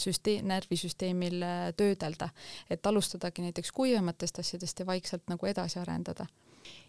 süsteem, 0.00 0.46
närvisüsteemil 0.50 1.42
töödelda. 1.76 2.28
et 2.70 2.86
alustadagi 2.86 3.42
näiteks 3.42 3.72
kuivematest 3.72 4.38
asjadest 4.38 4.80
ja 4.80 4.86
vaikselt 4.86 5.28
nagu 5.28 5.46
edasi 5.46 5.78
arendada. 5.78 6.26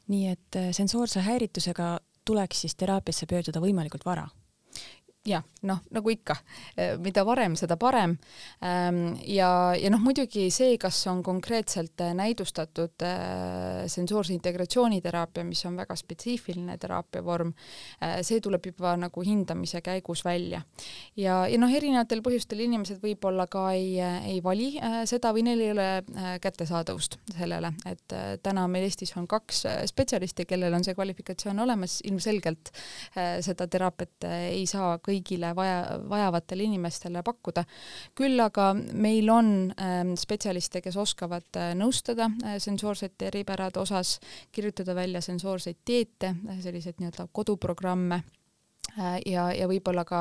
nii 0.07 0.27
et 0.27 0.57
sensoorse 0.71 1.21
häiritusega 1.21 1.99
tuleks 2.25 2.61
siis 2.61 2.75
teraapiasse 2.75 3.25
pöörduda 3.25 3.59
võimalikult 3.59 4.05
vara 4.05 4.27
jah, 5.25 5.43
noh, 5.69 5.77
nagu 5.93 6.09
ikka, 6.09 6.35
eh, 6.75 6.95
mida 6.97 7.21
varem, 7.25 7.53
seda 7.55 7.77
parem. 7.77 8.15
Ehm, 8.65 9.13
ja, 9.29 9.73
ja 9.77 9.91
noh, 9.93 10.01
muidugi 10.01 10.47
see, 10.53 10.77
kas 10.81 10.97
on 11.11 11.21
konkreetselt 11.23 12.01
eh, 12.01 12.13
näidustatud 12.17 13.05
eh, 13.05 13.85
sensoorse 13.91 14.33
integratsiooniteraapia, 14.33 15.45
mis 15.45 15.61
on 15.69 15.77
väga 15.77 15.95
spetsiifiline 15.97 16.77
teraapiavorm, 16.81 17.51
see 18.25 18.39
tuleb 18.41 18.65
juba 18.65 18.93
nagu 18.97 19.21
hindamise 19.25 19.81
käigus 19.85 20.23
välja. 20.25 20.61
ja, 21.15 21.45
ja 21.47 21.59
noh, 21.59 21.69
erinevatel 21.69 22.21
põhjustel 22.25 22.63
inimesed 22.65 23.01
võib-olla 23.03 23.45
ka 23.51 23.67
ei, 23.75 23.99
ei 24.01 24.39
vali 24.43 24.73
seda 25.09 25.31
või 25.35 25.43
neil 25.45 25.61
ei 25.61 25.71
ole 25.73 25.87
kättesaadavust 26.41 27.17
sellele, 27.35 27.73
et 27.89 28.15
täna 28.43 28.65
meil 28.71 28.87
Eestis 28.87 29.13
on 29.19 29.27
kaks 29.29 29.63
spetsialisti, 29.91 30.45
kellel 30.49 30.73
on 30.73 30.85
see 30.85 30.95
kvalifikatsioon 30.97 31.61
olemas, 31.63 31.99
ilmselgelt 32.07 32.71
seda 33.13 33.67
teraapiat 33.71 34.29
ei 34.31 34.65
saa 34.69 34.97
kõik 34.97 35.10
kõigile 35.11 35.53
vaja, 35.55 35.99
vajavatele 36.09 36.63
inimestele 36.69 37.23
pakkuda. 37.23 37.65
küll 38.15 38.39
aga 38.39 38.71
meil 38.93 39.29
on 39.29 39.71
äh, 39.75 40.01
spetsialiste, 40.17 40.81
kes 40.81 40.97
oskavad 40.97 41.59
äh, 41.59 41.71
nõustada 41.77 42.29
äh, 42.43 42.57
sensoorsete 42.61 43.29
eripärade 43.31 43.79
osas, 43.79 44.19
kirjutada 44.51 44.95
välja 44.95 45.21
sensoorseid 45.21 45.81
dieete, 45.87 46.35
äh, 46.49 46.61
selliseid 46.63 46.99
nii-öelda 46.99 47.27
koduprogramme 47.31 48.23
ja, 49.25 49.45
ja 49.55 49.67
võib-olla 49.69 50.01
ka 50.03 50.19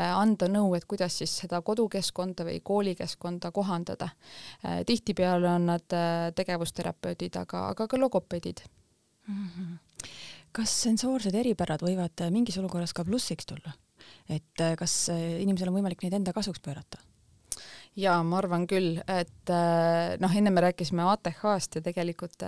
anda 0.00 0.48
nõu, 0.50 0.72
et 0.74 0.88
kuidas 0.90 1.20
siis 1.20 1.36
seda 1.44 1.60
kodukeskkonda 1.62 2.42
või 2.48 2.56
koolikeskkonda 2.66 3.52
kohandada. 3.54 4.08
tihtipeale 4.86 5.46
on 5.52 5.68
nad 5.70 5.96
tegevusterapeudid, 6.34 7.36
aga, 7.38 7.68
aga 7.74 7.86
ka 7.86 8.00
logopeedid 8.00 8.64
mm. 9.28 9.46
-hmm. 9.46 9.76
kas 10.52 10.74
sensoorsed 10.82 11.34
eripärad 11.34 11.84
võivad 11.84 12.26
mingis 12.30 12.58
olukorras 12.58 12.92
ka 12.92 13.04
plussiks 13.04 13.46
tulla? 13.46 13.76
Et 14.28 14.64
äh, 14.64 14.74
kas 14.78 15.08
äh, 15.12 15.38
inimesel 15.42 15.70
on 15.70 15.78
võimalik 15.80 16.02
neid 16.04 16.18
enda 16.20 16.34
kasuks 16.36 16.62
pöörata? 16.64 17.00
jaa, 17.98 18.20
ma 18.22 18.36
arvan 18.38 18.62
küll, 18.70 19.00
et 19.10 19.50
äh, 19.50 20.12
noh, 20.22 20.34
enne 20.38 20.52
me 20.54 20.62
rääkisime 20.62 21.02
ATH-st 21.10 21.80
ja 21.80 21.82
tegelikult 21.82 22.44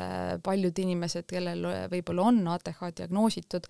paljud 0.47 0.79
inimesed, 0.79 1.27
kellel 1.27 1.65
võib-olla 1.91 2.29
on 2.31 2.39
ATH 2.53 2.85
diagnoositud, 3.01 3.67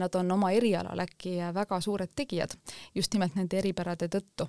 nad 0.00 0.16
on 0.16 0.32
oma 0.38 0.54
erialal 0.56 1.04
äkki 1.04 1.34
väga 1.52 1.82
suured 1.84 2.14
tegijad, 2.16 2.56
just 2.96 3.12
nimelt 3.12 3.36
nende 3.36 3.60
eripärade 3.60 4.08
tõttu. 4.08 4.48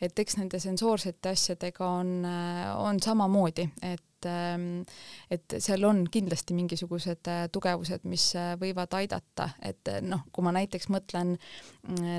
et 0.00 0.18
eks 0.18 0.40
nende 0.40 0.58
sensoorsete 0.58 1.30
asjadega 1.30 1.92
on, 2.00 2.12
on 2.26 2.98
samamoodi, 2.98 3.68
et 3.92 4.02
et, 4.20 4.28
ähm, 4.28 4.84
et 5.30 5.56
seal 5.58 5.84
on 5.84 6.04
kindlasti 6.10 6.54
mingisugused 6.54 7.28
äh, 7.28 7.48
tugevused, 7.52 8.04
mis 8.04 8.34
äh, 8.36 8.54
võivad 8.60 8.92
aidata, 8.98 9.50
et 9.62 9.88
äh, 9.88 10.00
noh, 10.04 10.26
kui 10.32 10.44
ma 10.44 10.52
näiteks 10.52 10.90
mõtlen 10.92 11.36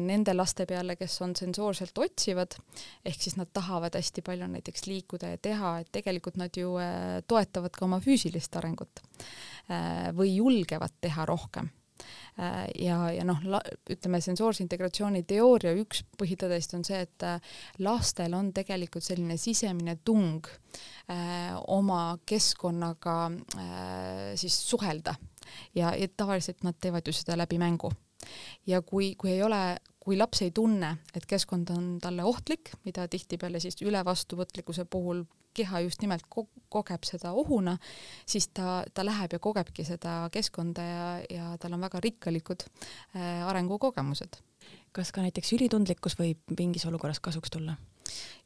nende 0.01 0.33
laste 0.33 0.65
peale, 0.65 0.95
kes 0.97 1.19
on 1.21 1.35
sensoorselt 1.37 1.97
otsivad, 2.01 2.55
ehk 3.05 3.21
siis 3.21 3.37
nad 3.37 3.51
tahavad 3.53 3.95
hästi 3.95 4.23
palju 4.25 4.47
näiteks 4.49 4.87
liikuda 4.89 5.35
ja 5.35 5.41
teha, 5.41 5.75
et 5.81 5.91
tegelikult 5.93 6.39
nad 6.41 6.55
ju 6.57 6.73
toetavad 7.29 7.75
ka 7.75 7.85
oma 7.85 8.01
füüsilist 8.01 8.55
arengut 8.57 9.03
või 10.17 10.33
julgevad 10.33 10.97
teha 11.01 11.27
rohkem 11.29 11.69
ja, 12.79 12.97
ja 13.11 13.25
noh, 13.27 13.41
ütleme 13.91 14.21
sensoorse 14.23 14.63
integratsiooni 14.63 15.23
teooria 15.27 15.73
üks 15.77 16.03
põhitõdesid 16.17 16.77
on 16.77 16.85
see, 16.87 17.01
et 17.05 17.25
äh, 17.27 17.57
lastel 17.83 18.33
on 18.37 18.51
tegelikult 18.55 19.05
selline 19.05 19.37
sisemine 19.41 19.97
tung 20.05 20.47
äh, 21.11 21.51
oma 21.67 22.17
keskkonnaga 22.25 23.17
äh, 23.31 24.31
siis 24.39 24.57
suhelda. 24.69 25.15
Ja, 25.75 25.91
ja 25.97 26.07
tavaliselt 26.07 26.63
nad 26.63 26.77
teevad 26.79 27.07
ju 27.07 27.13
seda 27.15 27.35
läbi 27.39 27.59
mängu. 27.59 27.91
Ja 28.69 28.81
kui, 28.85 29.15
kui 29.19 29.33
ei 29.33 29.43
ole, 29.43 29.61
kui 30.01 30.17
laps 30.17 30.41
ei 30.41 30.51
tunne, 30.55 30.95
et 31.15 31.25
keskkond 31.29 31.69
on 31.75 31.91
talle 32.01 32.25
ohtlik, 32.25 32.73
mida 32.87 33.05
tihtipeale 33.11 33.61
siis 33.61 33.77
ülevastuvõtlikkuse 33.85 34.87
puhul 34.89 35.23
keha 35.53 35.81
just 35.85 36.01
nimelt 36.01 36.25
ko 36.31 36.45
kogeb 36.71 37.03
seda 37.07 37.33
ohuna, 37.37 37.75
siis 38.25 38.47
ta, 38.55 38.81
ta 38.93 39.05
läheb 39.05 39.35
ja 39.35 39.39
kogebki 39.43 39.85
seda 39.87 40.23
keskkonda 40.33 40.85
ja, 40.87 41.07
ja 41.29 41.49
tal 41.61 41.75
on 41.75 41.83
väga 41.83 42.01
rikkalikud 42.03 42.65
äh, 42.65 43.43
arengukogemused. 43.47 44.39
kas 44.91 45.11
ka 45.11 45.21
näiteks 45.23 45.53
ülitundlikkus 45.55 46.17
võib 46.19 46.55
mingis 46.57 46.85
olukorras 46.85 47.19
kasuks 47.19 47.51
tulla? 47.51 47.75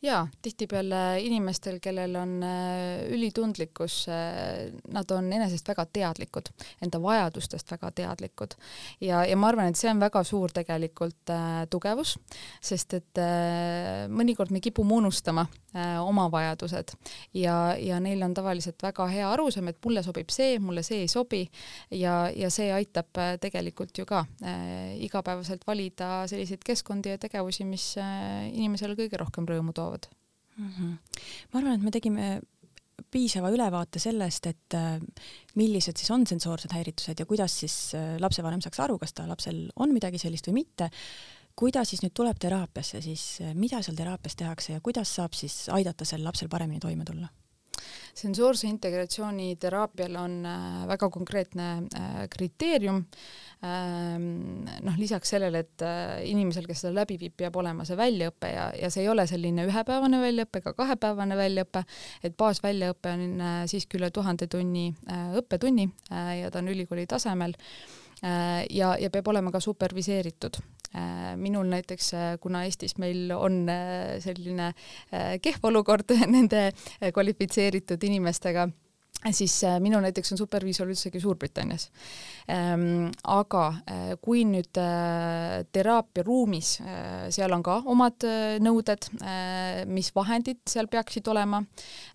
Jaa, 0.05 0.27
tihtipeale 0.41 1.01
inimestel, 1.25 1.79
kellel 1.83 2.15
on 2.19 2.37
äh, 2.45 3.05
ülitundlikkus, 3.15 4.05
äh, 4.11 4.71
nad 4.93 5.11
on 5.11 5.31
enesest 5.33 5.67
väga 5.67 5.85
teadlikud, 5.93 6.51
enda 6.85 7.01
vajadustest 7.01 7.71
väga 7.71 7.91
teadlikud. 8.01 8.55
Ja, 9.01 9.23
ja 9.25 9.37
ma 9.37 9.49
arvan, 9.51 9.71
et 9.71 9.79
see 9.79 9.89
on 9.91 10.01
väga 10.03 10.23
suur 10.27 10.53
tegelikult 10.55 11.33
äh, 11.33 11.65
tugevus, 11.71 12.17
sest 12.61 12.97
et 12.99 13.21
äh, 13.21 14.05
mõnikord 14.11 14.53
me 14.53 14.63
kipume 14.63 14.99
unustama 14.99 15.47
oma 15.75 16.27
vajadused 16.31 16.93
ja, 17.35 17.75
ja 17.79 17.99
neil 17.99 18.23
on 18.23 18.33
tavaliselt 18.33 18.83
väga 18.83 19.07
hea 19.11 19.27
arusaam, 19.31 19.67
et 19.71 19.79
mulle 19.85 20.03
sobib 20.05 20.31
see, 20.33 20.59
mulle 20.63 20.83
see 20.87 21.01
ei 21.03 21.09
sobi 21.11 21.43
ja, 21.91 22.29
ja 22.35 22.49
see 22.53 22.69
aitab 22.73 23.19
äh, 23.21 23.35
tegelikult 23.41 23.97
ju 23.97 24.07
ka 24.09 24.23
äh, 24.43 24.95
igapäevaselt 25.05 25.65
valida 25.67 26.25
selliseid 26.31 26.63
keskkondi 26.65 27.15
ja 27.15 27.21
tegevusi, 27.21 27.67
mis 27.67 27.93
äh, 28.01 28.47
inimesele 28.53 28.97
kõige 28.99 29.19
rohkem 29.21 29.47
rõõmu 29.49 29.75
toovad 29.75 30.07
mm. 30.57 30.69
-hmm. 30.69 30.97
ma 31.51 31.59
arvan, 31.59 31.75
et 31.75 31.87
me 31.87 31.95
tegime 31.95 32.29
piisava 33.11 33.51
ülevaate 33.53 33.99
sellest, 34.01 34.47
et 34.49 34.75
äh, 34.77 34.97
millised 35.59 35.99
siis 35.99 36.11
on 36.15 36.25
sensoorsed 36.27 36.73
häiritused 36.75 37.19
ja 37.19 37.27
kuidas 37.27 37.59
siis 37.63 37.75
äh, 37.97 38.15
lapsevanem 38.21 38.63
saaks 38.63 38.81
aru, 38.83 38.97
kas 39.01 39.15
ta 39.15 39.27
lapsel 39.29 39.65
on 39.75 39.93
midagi 39.95 40.19
sellist 40.21 40.49
või 40.49 40.61
mitte. 40.61 40.89
Kuidas 41.55 41.93
siis 41.93 42.03
nüüd 42.03 42.13
tuleb 42.15 42.39
teraapiasse, 42.41 43.01
siis 43.05 43.23
äh, 43.43 43.55
mida 43.55 43.81
seal 43.85 43.97
teraapias 43.97 44.35
tehakse 44.35 44.75
ja 44.75 44.83
kuidas 44.83 45.15
saab 45.15 45.33
siis 45.37 45.65
aidata 45.73 46.05
sel 46.05 46.23
lapsel 46.23 46.51
paremini 46.51 46.83
toime 46.83 47.07
tulla? 47.07 47.31
sensoorse 48.15 48.67
integratsiooni 48.67 49.55
teraapial 49.59 50.15
on 50.15 50.35
väga 50.87 51.09
konkreetne 51.11 51.65
kriteerium. 52.31 53.01
Ehm, 53.65 54.63
noh, 54.85 54.95
lisaks 54.99 55.33
sellele, 55.35 55.63
et 55.65 55.83
inimesel, 56.29 56.67
kes 56.69 56.85
seda 56.85 56.93
läbi 56.95 57.17
viib, 57.19 57.35
peab 57.37 57.57
olema 57.59 57.85
see 57.87 57.97
väljaõpe 57.99 58.51
ja, 58.53 58.69
ja 58.79 58.91
see 58.93 59.03
ei 59.03 59.09
ole 59.11 59.25
selline 59.27 59.67
ühepäevane 59.67 60.21
väljaõpe 60.21 60.63
ega 60.63 60.73
kahepäevane 60.77 61.37
väljaõpe, 61.39 61.83
et 62.23 62.37
baasväljaõpe 62.39 63.15
on 63.17 63.43
siiski 63.71 63.99
üle 63.99 64.11
tuhande 64.15 64.47
tunni 64.47 64.87
õppetunni 65.41 65.89
ja 66.39 66.51
ta 66.51 66.63
on 66.63 66.71
ülikooli 66.71 67.05
tasemel 67.11 67.57
ja, 68.23 68.95
ja 68.95 69.11
peab 69.11 69.27
olema 69.33 69.51
ka 69.51 69.59
superviseeritud 69.63 70.63
minul 71.35 71.67
näiteks, 71.67 72.11
kuna 72.41 72.63
Eestis 72.65 72.95
meil 73.01 73.31
on 73.35 73.65
selline 74.23 74.71
kehv 75.43 75.67
olukord 75.67 76.15
nende 76.35 76.69
kvalifitseeritud 77.11 78.03
inimestega 78.07 78.69
siis 79.33 79.63
äh, 79.63 79.79
minul 79.79 80.03
näiteks 80.03 80.33
on 80.33 80.37
superviisor 80.37 80.87
üldsegi 80.87 81.19
Suurbritannias 81.19 81.89
ähm,. 82.49 83.11
aga 83.23 83.67
äh, 83.67 84.13
kui 84.21 84.43
nüüd 84.45 84.77
äh, 84.77 85.63
teraapiaruumis 85.71 86.79
äh,, 86.81 87.29
seal 87.33 87.53
on 87.55 87.63
ka 87.63 87.79
omad 87.85 88.25
äh, 88.27 88.57
nõuded 88.61 89.09
äh,, 89.21 89.85
mis 89.85 90.11
vahendid 90.15 90.61
seal 90.69 90.87
peaksid 90.91 91.27
olema 91.27 91.63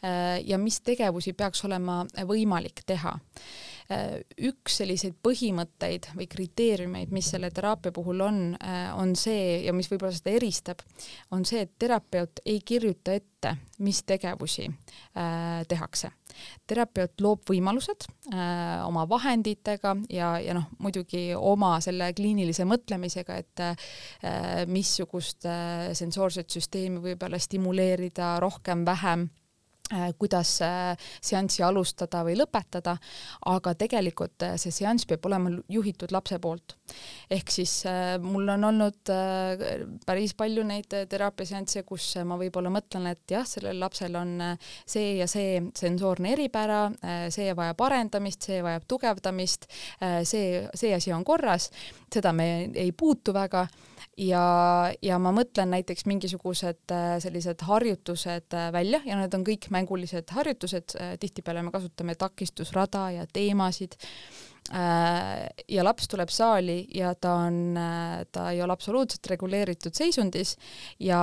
äh, 0.05 0.39
ja 0.47 0.59
mis 0.59 0.81
tegevusi 0.81 1.33
peaks 1.33 1.65
olema 1.65 2.05
võimalik 2.29 2.85
teha 2.87 3.17
üks 3.91 4.77
selliseid 4.81 5.17
põhimõtteid 5.23 6.11
või 6.15 6.29
kriteeriumeid, 6.31 7.11
mis 7.15 7.31
selle 7.33 7.51
teraapia 7.55 7.93
puhul 7.95 8.23
on, 8.23 8.39
on 8.95 9.17
see 9.19 9.65
ja 9.65 9.75
mis 9.75 9.91
võib-olla 9.91 10.15
seda 10.15 10.35
eristab, 10.37 10.85
on 11.35 11.43
see, 11.49 11.65
et 11.67 11.73
terapeut 11.79 12.43
ei 12.47 12.61
kirjuta 12.67 13.17
ette, 13.19 13.57
mis 13.83 14.03
tegevusi 14.07 14.69
tehakse. 15.69 16.13
terapeut 16.71 17.21
loob 17.21 17.43
võimalused 17.51 18.07
oma 18.87 19.07
vahenditega 19.09 19.97
ja, 20.13 20.37
ja 20.39 20.55
noh, 20.55 20.69
muidugi 20.79 21.35
oma 21.35 21.73
selle 21.83 22.13
kliinilise 22.15 22.65
mõtlemisega, 22.69 23.41
et 23.43 24.69
missugust 24.71 25.49
sensoorset 25.99 26.51
süsteemi 26.51 27.03
võib-olla 27.03 27.41
stimuleerida 27.43 28.37
rohkem, 28.45 28.85
vähem 28.87 29.29
Äh, 29.31 29.40
kuidas 30.19 30.61
äh, 30.63 30.97
seanssi 31.23 31.65
alustada 31.67 32.23
või 32.27 32.37
lõpetada, 32.39 32.97
aga 33.51 33.75
tegelikult 33.79 34.45
äh, 34.47 34.55
see 34.61 34.75
seanss 34.75 35.09
peab 35.11 35.27
olema 35.27 35.53
juhitud 35.69 36.13
lapse 36.15 36.39
poolt. 36.39 36.77
ehk 37.31 37.51
siis 37.55 37.85
mul 38.23 38.49
on 38.51 38.65
olnud 38.67 39.11
päris 40.07 40.33
palju 40.35 40.65
neid 40.67 40.91
teraapiaseansse, 41.11 41.85
kus 41.87 42.17
ma 42.27 42.35
võib-olla 42.39 42.73
mõtlen, 42.75 43.07
et 43.13 43.31
jah, 43.31 43.47
sellel 43.47 43.79
lapsel 43.79 44.17
on 44.19 44.33
see 44.59 45.17
ja 45.21 45.29
see 45.31 45.61
sensoorne 45.75 46.33
eripära, 46.35 46.81
see 47.31 47.55
vajab 47.55 47.85
arendamist, 47.87 48.49
see 48.49 48.59
vajab 48.67 48.89
tugevdamist, 48.91 49.69
see, 50.27 50.67
see 50.75 50.93
asi 50.97 51.15
on 51.15 51.25
korras, 51.25 51.71
seda 52.13 52.35
me 52.35 52.51
ei 52.75 52.91
puutu 52.93 53.35
väga 53.37 53.69
ja, 54.19 54.45
ja 55.03 55.19
ma 55.23 55.33
mõtlen 55.35 55.73
näiteks 55.75 56.07
mingisugused 56.11 56.95
äh, 56.95 57.17
sellised 57.23 57.63
harjutused 57.67 58.57
äh, 58.57 58.71
välja 58.75 59.03
ja 59.07 59.19
need 59.21 59.35
on 59.37 59.45
kõik 59.47 59.71
mängulised 59.71 60.33
harjutused, 60.35 60.97
äh, 61.01 61.17
tihtipeale 61.21 61.63
me 61.63 61.75
kasutame 61.75 62.17
takistusrada 62.19 63.09
ja 63.15 63.27
teemasid 63.33 63.97
ja 65.69 65.85
laps 65.85 66.09
tuleb 66.09 66.31
saali 66.31 66.85
ja 66.95 67.15
ta 67.15 67.33
on, 67.47 67.77
äh, 67.77 68.27
ta 68.33 68.51
ei 68.51 68.63
ole 68.63 68.73
absoluutselt 68.73 69.27
reguleeritud 69.27 69.95
seisundis 69.95 70.57
ja, 71.01 71.21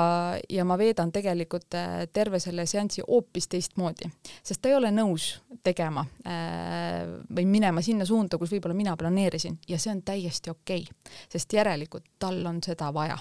ja 0.50 0.66
ma 0.68 0.78
veedan 0.78 1.12
tegelikult 1.16 1.78
äh, 1.78 2.08
terve 2.14 2.42
selle 2.44 2.66
seansi 2.68 3.06
hoopis 3.08 3.48
teistmoodi, 3.48 4.10
sest 4.44 4.62
ta 4.62 4.72
ei 4.72 4.76
ole 4.76 4.92
nõus 4.92 5.30
tegema 5.64 6.04
või 6.28 7.46
minema 7.48 7.82
sinna 7.84 8.06
suunda, 8.06 8.38
kus 8.38 8.52
võib-olla 8.52 8.76
mina 8.76 8.98
planeerisin 9.00 9.58
ja 9.68 9.80
see 9.80 9.94
on 9.94 10.02
täiesti 10.06 10.52
okei 10.52 10.84
okay,, 10.84 11.16
sest 11.32 11.54
järelikult 11.54 12.06
tal 12.20 12.44
on 12.46 12.60
seda 12.64 12.92
vaja. 12.94 13.18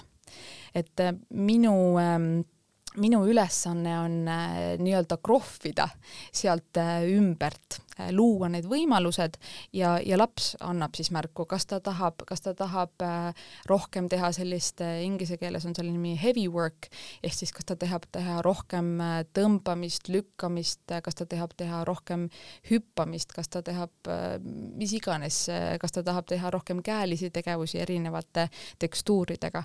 et 0.75 1.03
minu 1.29 1.73
ähm, 1.99 2.41
minu 2.97 3.21
ülesanne 3.29 3.99
on 3.99 4.15
äh, 4.27 4.77
nii-öelda 4.81 5.17
krohvida 5.23 5.87
sealt 6.33 6.77
äh, 6.77 7.05
ümbert, 7.13 7.79
äh, 7.99 8.09
luua 8.15 8.49
need 8.51 8.65
võimalused 8.69 9.37
ja, 9.75 9.97
ja 10.03 10.17
laps 10.17 10.55
annab 10.65 10.97
siis 10.97 11.11
märku, 11.13 11.45
kas 11.49 11.67
ta 11.69 11.79
tahab, 11.83 12.23
kas 12.27 12.43
ta 12.45 12.53
tahab 12.57 13.05
rohkem 13.69 14.09
teha 14.09 14.31
sellist, 14.35 14.81
inglise 14.81 15.37
keeles 15.37 15.65
on 15.67 15.75
selle 15.77 15.93
nimi 15.93 16.15
heavy 16.19 16.47
work, 16.51 16.89
ehk 17.23 17.35
siis 17.37 17.53
kas 17.55 17.69
ta 17.69 17.77
tahab 17.79 18.07
teha 18.11 18.41
rohkem 18.45 18.97
tõmbamist, 19.37 20.09
lükkamist, 20.13 20.85
kas 21.03 21.19
ta 21.19 21.27
tahab 21.29 21.53
teha 21.57 21.83
rohkem 21.87 22.27
hüppamist, 22.71 23.35
kas 23.35 23.51
ta 23.53 23.61
tahab 23.65 24.11
mis 24.77 24.95
iganes, 24.97 25.45
kas 25.81 25.95
ta 25.95 26.03
tahab 26.05 26.27
teha 26.29 26.51
rohkem 26.53 26.81
käelisi 26.85 27.29
tegevusi 27.33 27.81
erinevate 27.83 28.49
tekstuuridega 28.79 29.63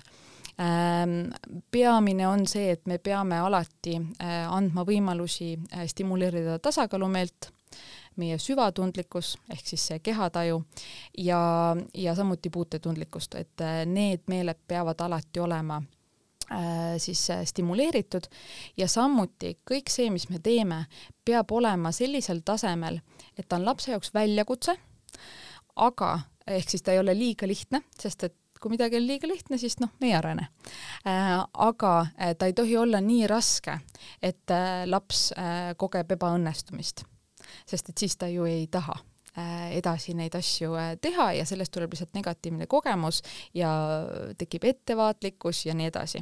peamine 1.71 2.27
on 2.27 2.45
see, 2.47 2.71
et 2.71 2.85
me 2.85 2.99
peame 3.01 3.39
alati 3.41 3.95
äh, 4.21 4.43
andma 4.53 4.85
võimalusi 4.85 5.55
äh, 5.57 5.87
stimuleerida 5.89 6.59
tasakaalumeelt, 6.61 7.49
meie 8.21 8.37
süvatundlikkus 8.37 9.31
ehk 9.49 9.65
siis 9.65 9.87
see 9.89 9.97
kehataju 10.05 10.59
ja, 11.17 11.39
ja 11.97 12.13
samuti 12.15 12.51
puutetundlikkust, 12.53 13.35
et 13.35 13.63
äh, 13.65 13.81
need 13.89 14.27
meeled 14.29 14.61
peavad 14.67 15.01
alati 15.01 15.43
olema 15.43 15.81
siis 17.01 17.21
stimuleeritud. 17.49 18.27
Ja 18.77 18.85
samuti 18.91 19.55
kõik 19.65 19.87
see, 19.89 20.09
mis 20.13 20.27
me 20.29 20.37
teeme, 20.43 20.83
peab 21.25 21.49
olema 21.55 21.89
sellisel 21.95 22.43
tasemel, 22.45 22.99
et 23.39 23.47
ta 23.47 23.55
on 23.57 23.65
lapse 23.65 23.89
jaoks 23.89 24.11
väljakutse, 24.13 24.75
aga 25.81 26.11
ehk 26.45 26.69
siis 26.69 26.83
ta 26.83 26.93
ei 26.93 26.99
ole 27.01 27.15
liiga 27.17 27.47
lihtne, 27.49 27.81
sest 27.97 28.27
et 28.27 28.35
kui 28.63 28.73
midagi 28.73 28.99
on 28.99 29.07
liiga 29.07 29.29
lihtne, 29.29 29.59
siis 29.61 29.77
noh, 29.83 29.91
me 30.01 30.11
ei 30.11 30.17
arene 30.17 30.47
äh,. 31.07 31.33
aga 31.67 31.93
äh, 32.15 32.35
ta 32.39 32.49
ei 32.49 32.55
tohi 32.57 32.77
olla 32.79 33.01
nii 33.03 33.27
raske, 33.29 33.79
et 34.21 34.53
äh, 34.53 34.83
laps 34.89 35.31
kogeb 35.77 36.15
ebaõnnestumist, 36.15 37.03
sest 37.69 37.91
et 37.91 38.05
siis 38.05 38.15
ta 38.17 38.29
ju 38.31 38.47
ei 38.49 38.67
taha 38.71 38.95
edasi 39.73 40.13
neid 40.13 40.35
asju 40.37 40.75
teha 41.01 41.31
ja 41.33 41.45
sellest 41.49 41.73
tuleb 41.73 41.95
lihtsalt 41.95 42.11
negatiivne 42.13 42.67
kogemus 42.69 43.23
ja 43.57 43.71
tekib 44.37 44.67
ettevaatlikkus 44.69 45.63
ja 45.65 45.73
nii 45.73 45.87
edasi. 45.89 46.21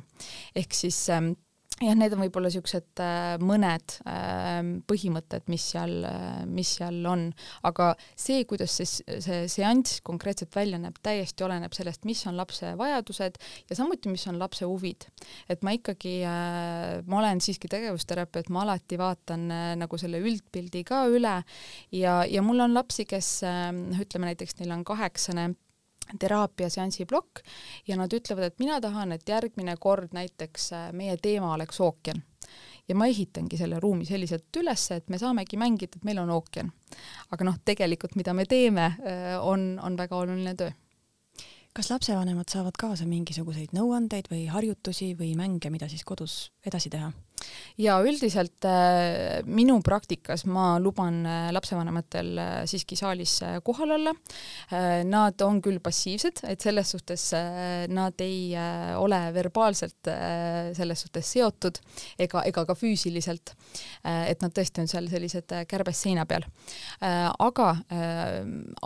ehk 0.56 0.74
siis 0.74 1.10
ähm, 1.10 1.34
jah, 1.82 1.96
need 1.98 2.14
on 2.16 2.22
võib-olla 2.24 2.50
niisugused 2.52 3.02
äh, 3.04 3.36
mõned 3.42 3.96
äh, 4.10 4.60
põhimõtted, 4.90 5.48
mis 5.52 5.66
seal 5.74 6.06
äh,, 6.08 6.44
mis 6.50 6.76
seal 6.78 7.00
on, 7.10 7.28
aga 7.68 7.92
see, 8.16 8.44
kuidas 8.50 8.76
see, 8.78 8.88
see 9.24 9.42
seanss 9.52 10.02
konkreetselt 10.06 10.54
välja 10.56 10.80
näeb, 10.82 11.00
täiesti 11.04 11.46
oleneb 11.46 11.74
sellest, 11.78 12.06
mis 12.10 12.24
on 12.30 12.38
lapse 12.40 12.74
vajadused 12.80 13.40
ja 13.70 13.78
samuti, 13.78 14.12
mis 14.14 14.28
on 14.32 14.40
lapse 14.42 14.68
huvid. 14.68 15.08
et 15.50 15.64
ma 15.66 15.74
ikkagi 15.76 16.20
ma 16.26 17.18
olen 17.20 17.42
siiski 17.44 17.70
tegevusterapeut, 17.72 18.52
ma 18.54 18.66
alati 18.66 18.98
vaatan 19.00 19.48
nagu 19.82 20.00
selle 20.00 20.22
üldpildi 20.22 20.84
ka 20.88 21.04
üle 21.12 21.38
ja, 21.96 22.22
ja 22.28 22.46
mul 22.46 22.64
on 22.68 22.76
lapsi, 22.78 23.06
kes 23.10 23.42
ütleme 23.44 24.32
näiteks 24.32 24.60
neil 24.60 24.76
on 24.76 24.86
kaheksane 24.88 25.52
teraapiaseansi 26.20 27.06
plokk 27.06 27.44
ja 27.88 27.98
nad 28.00 28.14
ütlevad, 28.14 28.52
et 28.52 28.60
mina 28.60 28.80
tahan, 28.82 29.12
et 29.16 29.30
järgmine 29.30 29.76
kord 29.80 30.16
näiteks 30.18 30.72
äh, 30.74 30.92
meie 30.94 31.18
teema 31.18 31.54
oleks 31.54 31.82
ookean. 31.82 32.24
ja 32.88 32.96
ma 32.96 33.06
ehitangi 33.08 33.58
selle 33.58 33.80
ruumi 33.80 34.06
selliselt 34.06 34.58
üles, 34.58 34.90
et 34.92 35.10
me 35.10 35.18
saamegi 35.18 35.58
mängida, 35.58 35.98
et 35.98 36.06
meil 36.08 36.20
on 36.20 36.30
ookean. 36.30 36.72
aga 37.32 37.48
noh, 37.48 37.60
tegelikult 37.66 38.16
mida 38.16 38.34
me 38.34 38.46
teeme, 38.46 38.86
äh, 38.86 39.36
on, 39.42 39.80
on 39.84 39.98
väga 39.98 40.16
oluline 40.16 40.56
töö 40.56 40.72
kas 41.74 41.88
lapsevanemad 41.88 42.52
saavad 42.52 42.76
kaasa 42.80 43.06
mingisuguseid 43.08 43.72
nõuandeid 43.72 44.28
või 44.32 44.44
harjutusi 44.52 45.14
või 45.16 45.36
mänge, 45.40 45.70
mida 45.72 45.88
siis 45.88 46.04
kodus 46.04 46.52
edasi 46.68 46.92
teha? 46.92 47.12
Ja 47.82 47.98
üldiselt 48.04 48.66
äh, 48.68 49.42
minu 49.46 49.78
praktikas 49.86 50.46
ma 50.50 50.76
luban 50.82 51.22
äh, 51.26 51.50
lapsevanematel 51.56 52.32
äh, 52.38 52.52
siiski 52.70 52.98
saalis 53.00 53.40
kohal 53.66 53.96
olla. 53.98 54.14
Nad 55.08 55.42
on 55.44 55.60
küll 55.64 55.80
passiivsed, 55.84 56.42
et 56.48 56.64
selles 56.64 56.92
suhtes 56.94 57.24
nad 57.92 58.22
ei 58.24 58.54
ole 59.00 59.20
verbaalselt 59.34 60.10
selles 60.78 61.04
suhtes 61.04 61.32
seotud 61.34 61.80
ega, 62.22 62.44
ega 62.48 62.64
ka 62.68 62.76
füüsiliselt 62.78 63.54
et 64.04 64.44
nad 64.44 64.54
tõesti 64.56 64.84
on 64.84 64.90
seal 64.92 65.08
sellised 65.12 65.54
kärbes 65.70 66.02
seina 66.06 66.26
peal 66.30 66.46
aga 67.02 67.68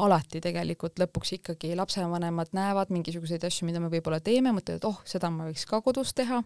alati 0.05 0.41
tegelikult 0.43 1.01
lõpuks 1.01 1.35
ikkagi 1.39 1.73
lapsevanemad 1.77 2.53
näevad 2.57 2.93
mingisuguseid 2.95 3.45
asju, 3.47 3.67
mida 3.69 3.81
me 3.83 3.91
võib-olla 3.93 4.21
teeme, 4.23 4.53
mõtlevad, 4.55 4.87
oh, 4.89 5.01
seda 5.07 5.31
ma 5.33 5.49
võiks 5.49 5.67
ka 5.69 5.81
kodus 5.85 6.15
teha 6.17 6.41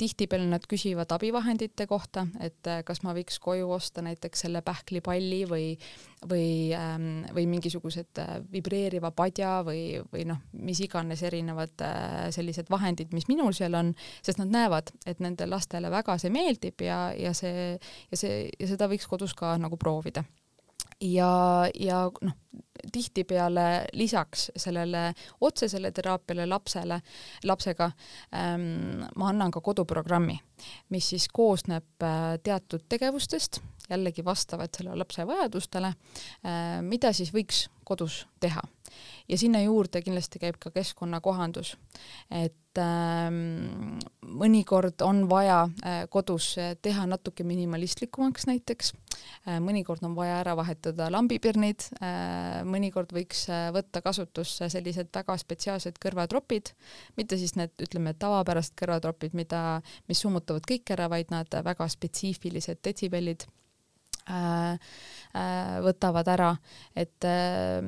tihtipeale 0.00 0.48
nad 0.50 0.66
küsivad 0.70 1.09
küsivad 1.10 1.18
abivahendite 1.18 1.86
kohta, 1.86 2.26
et 2.40 2.66
äh, 2.66 2.82
kas 2.84 3.02
ma 3.02 3.12
võiks 3.14 3.38
koju 3.40 3.70
osta 3.70 4.02
näiteks 4.02 4.44
selle 4.44 4.62
pähklipalli 4.62 5.44
või, 5.48 5.78
või, 6.28 6.72
ähm, 6.72 7.24
või 7.34 7.46
mingisugused 7.46 8.18
äh, 8.18 8.40
vibreeriva 8.52 9.10
padja 9.10 9.62
või, 9.64 10.00
või 10.12 10.24
noh, 10.26 10.38
mis 10.52 10.80
iganes 10.80 11.22
erinevad 11.22 11.80
äh, 11.82 12.30
sellised 12.30 12.70
vahendid, 12.70 13.12
mis 13.12 13.28
minul 13.28 13.52
seal 13.52 13.74
on, 13.74 13.94
sest 14.22 14.38
nad 14.38 14.50
näevad, 14.50 14.92
et 15.06 15.20
nendele 15.20 15.50
lastele 15.50 15.90
väga 15.90 16.18
see 16.18 16.30
meeldib 16.30 16.80
ja, 16.80 17.12
ja 17.16 17.32
see, 17.34 17.78
ja 18.10 18.16
see, 18.16 18.48
ja 18.58 18.70
seda 18.70 18.88
võiks 18.88 19.08
kodus 19.08 19.34
ka 19.34 19.56
nagu 19.58 19.76
proovida 19.76 20.24
ja, 21.00 21.68
ja 21.74 22.04
noh, 22.20 22.36
tihtipeale 22.92 23.84
lisaks 23.92 24.50
sellele 24.56 25.12
otsesele 25.40 25.90
teraapiale 25.92 26.46
lapsele, 26.46 27.00
lapsega 27.44 27.90
ähm, 28.34 29.04
ma 29.16 29.28
annan 29.28 29.50
ka 29.50 29.60
koduprogrammi, 29.60 30.38
mis 30.88 31.10
siis 31.12 31.28
koosneb 31.32 32.02
äh, 32.02 32.38
teatud 32.42 32.86
tegevustest, 32.88 33.60
jällegi 33.90 34.24
vastavalt 34.24 34.76
selle 34.76 34.96
lapse 34.96 35.26
vajadustele 35.26 35.92
äh,, 35.92 36.80
mida 36.82 37.12
siis 37.12 37.34
võiks 37.34 37.66
kodus 37.84 38.24
teha. 38.40 38.62
Ja 39.28 39.38
sinna 39.38 39.62
juurde 39.62 40.02
kindlasti 40.02 40.40
käib 40.42 40.58
ka 40.60 40.72
keskkonnakohandus, 40.74 41.76
et 42.30 42.78
ähm, 42.80 43.98
mõnikord 44.26 45.02
on 45.06 45.24
vaja 45.30 45.62
äh, 45.66 46.02
kodus 46.10 46.54
teha 46.82 47.06
natuke 47.10 47.44
minimalistlikumaks 47.46 48.46
näiteks. 48.50 48.92
Äh,, 49.48 49.58
mõnikord 49.62 50.04
on 50.06 50.14
vaja 50.18 50.40
ära 50.40 50.56
vahetada 50.58 51.10
lambipirnid. 51.12 51.88
Äh,, 52.00 52.60
mõnikord 52.68 53.14
võiks 53.14 53.46
äh, 53.50 53.68
võtta 53.74 54.02
kasutusse 54.04 54.70
sellised 54.72 55.12
väga 55.14 55.36
spetsiaalsed 55.40 56.00
kõrvatropid, 56.02 56.74
mitte 57.16 57.38
siis 57.40 57.56
need, 57.58 57.74
ütleme, 57.82 58.14
tavapärased 58.18 58.76
kõrvatropid, 58.78 59.36
mida, 59.38 59.80
mis 60.08 60.22
summutavad 60.22 60.66
kõik 60.68 60.94
ära, 60.96 61.10
vaid 61.12 61.32
nad 61.34 61.60
väga 61.64 61.88
spetsiifilised 61.90 62.82
detsibellid. 62.84 63.46
äh, 63.46 63.50
äh, 63.50 63.59
võtavad 65.84 66.28
ära, 66.28 66.50
et 66.96 67.24
äh, 67.26 67.78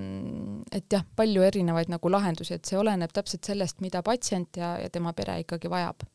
et 0.73 0.87
jah, 0.93 1.05
palju 1.17 1.43
erinevaid 1.43 1.93
nagu 1.93 2.11
lahendusi, 2.11 2.57
et 2.57 2.67
see 2.67 2.79
oleneb 2.79 3.13
täpselt 3.13 3.45
sellest, 3.45 3.81
mida 3.85 4.03
patsient 4.03 4.57
ja, 4.57 4.77
ja 4.83 4.91
tema 4.91 5.13
pere 5.13 5.41
ikkagi 5.43 5.71
vajab. 5.71 6.07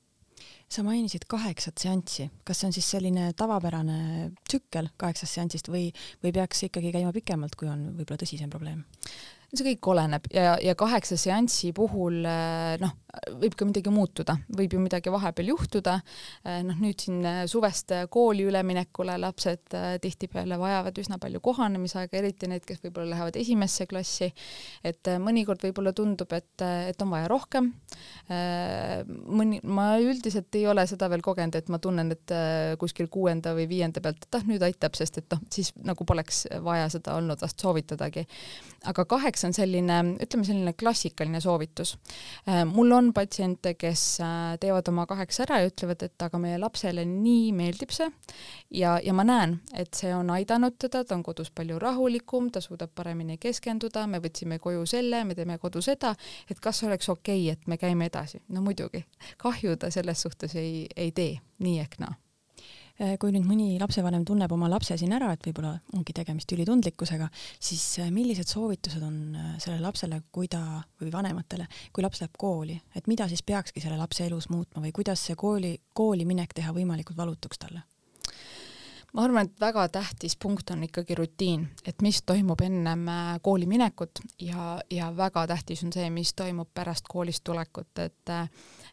Sa 0.69 0.83
mainisid 0.83 1.23
kaheksat 1.31 1.79
seanssi, 1.79 2.27
kas 2.43 2.59
see 2.59 2.67
on 2.67 2.75
siis 2.75 2.89
selline 2.91 3.29
tavapärane 3.39 4.33
tsükkel 4.49 4.89
kaheksast 4.99 5.37
seansist 5.37 5.69
või, 5.71 5.87
või 6.23 6.33
peaks 6.35 6.65
ikkagi 6.67 6.91
käima 6.91 7.13
pikemalt, 7.15 7.55
kui 7.55 7.69
on 7.71 7.93
võib-olla 7.95 8.19
tõsisem 8.19 8.51
probleem? 8.51 8.83
See 9.55 9.69
kõik 9.69 9.87
oleneb 9.93 10.25
ja, 10.33 10.55
ja 10.59 10.75
kaheksa 10.75 11.15
seansi 11.19 11.71
puhul 11.75 12.19
äh, 12.27 12.75
noh, 12.81 12.91
võib 13.39 13.55
ka 13.57 13.65
midagi 13.65 13.91
muutuda, 13.93 14.35
võib 14.57 14.73
ju 14.75 14.79
midagi 14.83 15.11
vahepeal 15.13 15.53
juhtuda, 15.53 15.93
äh, 16.43 16.59
noh 16.67 16.75
nüüd 16.83 16.99
siin 16.99 17.23
äh, 17.25 17.39
suvest 17.49 17.93
kooli 18.11 18.43
üleminekule 18.49 19.15
lapsed 19.23 19.71
tihtipeale 20.03 20.57
vajavad 20.59 20.99
üsna 20.99 21.19
palju 21.21 21.39
kohanemisaega, 21.43 22.19
eriti 22.19 22.49
need, 22.51 22.65
kes 22.67 22.81
võib-olla 22.83 23.13
lähevad 23.13 23.39
esimesse 23.39 23.87
klassi, 23.87 24.27
et 24.83 25.07
mõnikord 25.23 25.63
võib-olla 25.63 25.93
tundub, 25.95 26.35
et, 26.35 26.63
et 26.91 27.01
on 27.03 27.11
vaja 27.13 27.29
rohkem, 27.31 27.69
mõni, 28.27 29.59
ma 29.63 29.87
üldiselt 30.03 30.55
ei 30.59 30.65
ole 30.69 30.83
seda 30.89 31.07
veel 31.11 31.23
kogenud, 31.25 31.55
et 31.55 31.71
ma 31.71 31.79
tunnen, 31.83 32.11
et 32.13 32.33
kuskil 32.79 33.09
kuuenda 33.11 33.53
või 33.57 33.67
viienda 33.69 34.03
pealt, 34.03 34.27
et 34.27 34.39
ah, 34.39 34.45
nüüd 34.47 34.63
aitab, 34.67 34.97
sest 34.99 35.21
et 35.21 35.29
noh, 35.33 35.43
siis 35.53 35.71
nagu 35.87 36.07
poleks 36.07 36.45
vaja 36.65 36.89
seda 36.91 37.15
olnud 37.19 37.41
vast 37.43 37.63
soovitadagi. 37.63 38.25
aga 38.87 39.05
kaheksa 39.07 39.36
kaheksa 39.37 39.47
on 39.47 39.53
selline, 39.53 39.97
ütleme 40.23 40.45
selline 40.45 40.73
klassikaline 40.73 41.39
soovitus. 41.41 41.97
Äh, 42.47 42.65
mul 42.65 42.91
on 42.91 43.13
patsiente, 43.13 43.75
kes 43.77 44.19
äh, 44.21 44.57
teevad 44.59 44.87
oma 44.89 45.05
kaheksa 45.05 45.45
ära 45.45 45.61
ja 45.61 45.69
ütlevad, 45.69 46.03
et 46.03 46.21
aga 46.21 46.39
meie 46.41 46.57
lapsele 46.57 47.05
nii 47.05 47.51
meeldib 47.53 47.93
see 47.93 48.09
ja, 48.71 48.97
ja 49.03 49.13
ma 49.13 49.23
näen, 49.27 49.59
et 49.73 49.93
see 49.93 50.13
on 50.15 50.29
aidanud 50.33 50.77
teda, 50.79 51.03
ta 51.03 51.15
on 51.15 51.23
kodus 51.23 51.51
palju 51.51 51.79
rahulikum, 51.79 52.49
ta 52.51 52.61
suudab 52.61 52.93
paremini 52.95 53.37
keskenduda, 53.37 54.07
me 54.07 54.21
võtsime 54.23 54.59
koju 54.59 54.85
selle, 54.89 55.23
me 55.23 55.35
teeme 55.37 55.57
kodu 55.61 55.81
seda, 55.81 56.15
et 56.49 56.59
kas 56.59 56.83
oleks 56.83 57.09
okei 57.09 57.43
okay,, 57.47 57.57
et 57.57 57.67
me 57.67 57.77
käime 57.77 58.09
edasi. 58.09 58.41
no 58.49 58.61
muidugi, 58.65 59.05
kahju 59.37 59.77
ta 59.77 59.91
selles 59.91 60.21
suhtes 60.21 60.55
ei, 60.55 60.87
ei 60.95 61.11
tee, 61.11 61.37
nii 61.59 61.83
ehk 61.83 61.99
naa 62.01 62.15
Äh, 62.15 62.26
kui 63.21 63.33
nüüd 63.33 63.45
mõni 63.45 63.75
lapsevanem 63.81 64.23
tunneb 64.25 64.51
oma 64.53 64.69
lapse 64.71 64.97
siin 64.97 65.13
ära, 65.13 65.29
et 65.33 65.43
võib-olla 65.45 65.75
ongi 65.93 66.15
tegemist 66.17 66.51
ülitundlikkusega, 66.55 67.27
siis 67.59 67.83
äh, 68.01 68.11
millised 68.13 68.49
soovitused 68.49 69.03
on 69.05 69.19
äh, 69.35 69.51
sellele 69.61 69.85
lapsele, 69.85 70.21
kui 70.33 70.49
ta 70.51 70.61
või 71.01 71.11
vanematele, 71.13 71.67
kui 71.93 72.05
laps 72.05 72.23
läheb 72.23 72.37
kooli, 72.39 72.79
et 72.97 73.09
mida 73.11 73.27
siis 73.29 73.45
peakski 73.45 73.83
selle 73.83 73.99
lapse 73.99 74.25
elus 74.25 74.49
muutma 74.49 74.81
või 74.83 74.95
kuidas 74.95 75.27
see 75.29 75.37
kooli, 75.37 75.75
kooli 75.93 76.25
minek 76.25 76.57
teha 76.57 76.73
võimalikult 76.73 77.19
valutuks 77.19 77.61
talle? 77.61 77.85
Ma 79.17 79.23
arvan, 79.25 79.47
et 79.49 79.61
väga 79.61 79.87
tähtis 79.89 80.37
punkt 80.37 80.69
on 80.69 80.83
ikkagi 80.85 81.15
rutiin, 81.17 81.63
et 81.89 82.03
mis 82.05 82.21
toimub 82.21 82.61
ennem 82.61 83.07
kooli 83.41 83.65
minekut 83.65 84.21
ja, 84.45 84.75
ja 84.93 85.09
väga 85.17 85.47
tähtis 85.49 85.81
on 85.83 85.93
see, 85.95 86.09
mis 86.13 86.35
toimub 86.37 86.69
pärast 86.73 87.09
koolist 87.09 87.43
tulekut, 87.47 88.05
et 88.05 88.37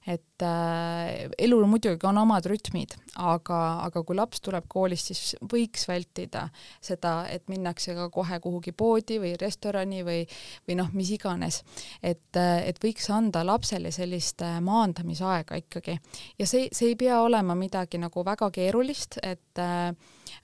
et 0.06 0.42
äh, 0.42 1.30
elul 1.38 1.64
muidugi 1.68 2.04
on 2.04 2.18
omad 2.20 2.44
rütmid, 2.48 2.92
aga, 3.24 3.60
aga 3.86 4.02
kui 4.04 4.16
laps 4.16 4.42
tuleb 4.44 4.66
koolist, 4.68 5.08
siis 5.08 5.36
võiks 5.52 5.86
vältida 5.88 6.44
seda, 6.84 7.14
et 7.32 7.48
minnakse 7.48 7.94
ka 7.96 8.10
kohe 8.12 8.38
kuhugi 8.44 8.74
poodi 8.76 9.16
või 9.22 9.32
restorani 9.40 10.02
või, 10.04 10.26
või 10.68 10.76
noh, 10.80 10.90
mis 10.92 11.14
iganes. 11.16 11.62
et, 12.02 12.36
et 12.36 12.82
võiks 12.84 13.08
anda 13.10 13.46
lapsele 13.46 13.92
sellist 13.94 14.44
äh, 14.44 14.60
maandamisaega 14.60 15.62
ikkagi 15.64 15.96
ja 16.38 16.46
see, 16.46 16.68
see 16.72 16.92
ei 16.92 17.00
pea 17.00 17.22
olema 17.24 17.56
midagi 17.56 18.00
nagu 18.02 18.24
väga 18.24 18.50
keerulist, 18.52 19.18
et 19.22 19.62
äh, 19.62 19.88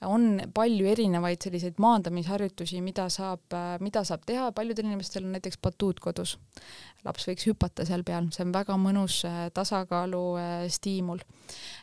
on 0.09 0.41
palju 0.55 0.89
erinevaid 0.89 1.43
selliseid 1.45 1.81
maandamisharjutusi, 1.83 2.81
mida 2.85 3.07
saab, 3.13 3.43
äh, 3.53 3.75
mida 3.85 4.03
saab 4.07 4.25
teha, 4.29 4.49
paljudel 4.57 4.89
inimestel 4.89 5.27
on 5.27 5.35
näiteks 5.37 5.61
batuut 5.63 6.01
kodus. 6.01 6.39
laps 7.05 7.25
võiks 7.29 7.47
hüpata 7.49 7.85
seal 7.89 8.05
peal, 8.05 8.29
see 8.33 8.45
on 8.45 8.53
väga 8.53 8.77
mõnus 8.81 9.23
äh, 9.29 9.47
tasakaalu 9.57 10.25
äh, 10.41 10.67
stiimul 10.69 11.23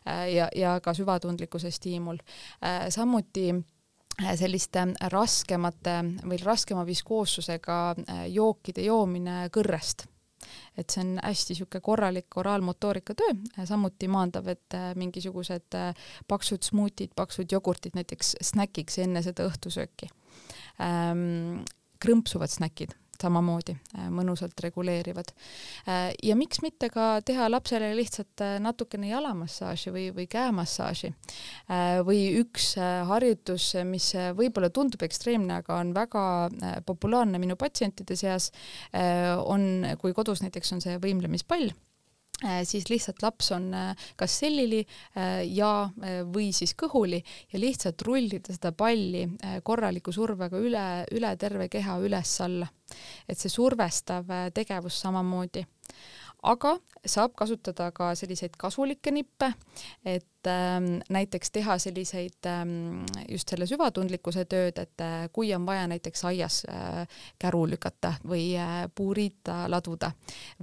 ja, 0.05 0.47
ja 0.55 0.77
ka 0.81 0.93
süvatundlikkuse 0.93 1.71
stiimul. 1.71 2.17
samuti 2.89 3.51
selliste 4.39 4.85
raskemate 5.11 5.97
või 6.23 6.37
raskema 6.43 6.85
viskoossusega 6.87 7.79
jookide 8.31 8.85
joomine 8.87 9.49
kõrrest 9.53 10.07
et 10.77 10.93
see 10.93 11.01
on 11.03 11.15
hästi 11.23 11.55
niisugune 11.55 11.81
korralik 11.83 12.37
oraalmotoorika 12.37 13.15
töö, 13.17 13.33
samuti 13.65 14.09
maandab, 14.11 14.47
et 14.53 14.77
äh, 14.77 14.91
mingisugused 14.99 15.77
äh, 15.77 16.07
paksud 16.27 16.67
smuutid, 16.67 17.15
paksud 17.15 17.51
jogurtid 17.51 17.97
näiteks 17.97 18.35
snäkiks 18.51 18.99
enne 19.05 19.23
seda 19.25 19.47
õhtusööki 19.49 20.11
ähm,. 20.83 21.65
krõmpsuvad 21.97 22.51
snäkid 22.53 22.93
samamoodi 23.21 23.75
äh, 23.77 24.07
mõnusalt 24.13 24.59
reguleerivad. 24.63 25.31
Äh, 25.87 26.11
ja 26.23 26.35
miks 26.39 26.61
mitte 26.63 26.89
ka 26.93 27.19
teha 27.25 27.49
lapsele 27.51 27.93
lihtsalt 27.97 28.43
äh, 28.45 28.57
natukene 28.63 29.11
jalamassaaži 29.11 29.93
või, 29.93 30.07
või 30.15 30.27
käemassaaži 30.31 31.13
või 32.07 32.19
üks 32.39 32.73
harjutus, 33.07 33.69
mis 33.87 34.09
võib-olla 34.37 34.69
tundub 34.73 35.03
ekstreemne, 35.05 35.59
aga 35.61 35.79
on 35.81 35.91
väga 35.95 36.23
populaarne 36.87 37.39
minu 37.41 37.57
patsientide 37.59 38.15
seas, 38.19 38.49
on, 38.93 39.85
kui 40.01 40.15
kodus 40.17 40.41
näiteks 40.43 40.73
on 40.75 40.83
see 40.83 40.97
võimlemispall 41.03 41.71
siis 42.63 42.89
lihtsalt 42.89 43.23
laps 43.25 43.51
on 43.55 43.73
äh, 43.73 44.07
kas 44.15 44.39
sellili 44.43 44.83
äh, 44.83 45.41
ja, 45.49 45.89
või 46.33 46.51
siis 46.53 46.75
kõhuli 46.77 47.21
ja 47.53 47.59
lihtsalt 47.59 48.01
rullida 48.05 48.53
seda 48.53 48.71
palli 48.77 49.25
korraliku 49.63 50.13
survega 50.13 50.59
üle, 50.61 50.87
üle 51.17 51.35
terve 51.37 51.69
keha 51.69 51.97
üles-alla. 52.03 52.67
et 53.27 53.37
see 53.39 53.49
survestav 53.49 54.29
tegevus 54.53 55.01
samamoodi 55.01 55.65
aga 56.45 56.77
saab 57.07 57.35
kasutada 57.37 57.91
ka 57.95 58.11
selliseid 58.15 58.55
kasulikke 58.59 59.11
nippe, 59.11 59.51
et 60.05 60.47
ähm, 60.47 60.99
näiteks 61.09 61.51
teha 61.51 61.77
selliseid 61.81 62.47
ähm, 62.49 63.03
just 63.29 63.49
selle 63.49 63.67
süvatundlikkuse 63.69 64.45
tööd, 64.49 64.79
et 64.81 65.03
äh, 65.03 65.27
kui 65.33 65.53
on 65.55 65.65
vaja 65.67 65.87
näiteks 65.87 66.25
aias 66.29 66.61
äh, 66.69 67.03
käru 67.39 67.65
lükata 67.69 68.13
või 68.27 68.49
äh, 68.59 68.85
puuriita 68.95 69.65
laduda 69.71 70.11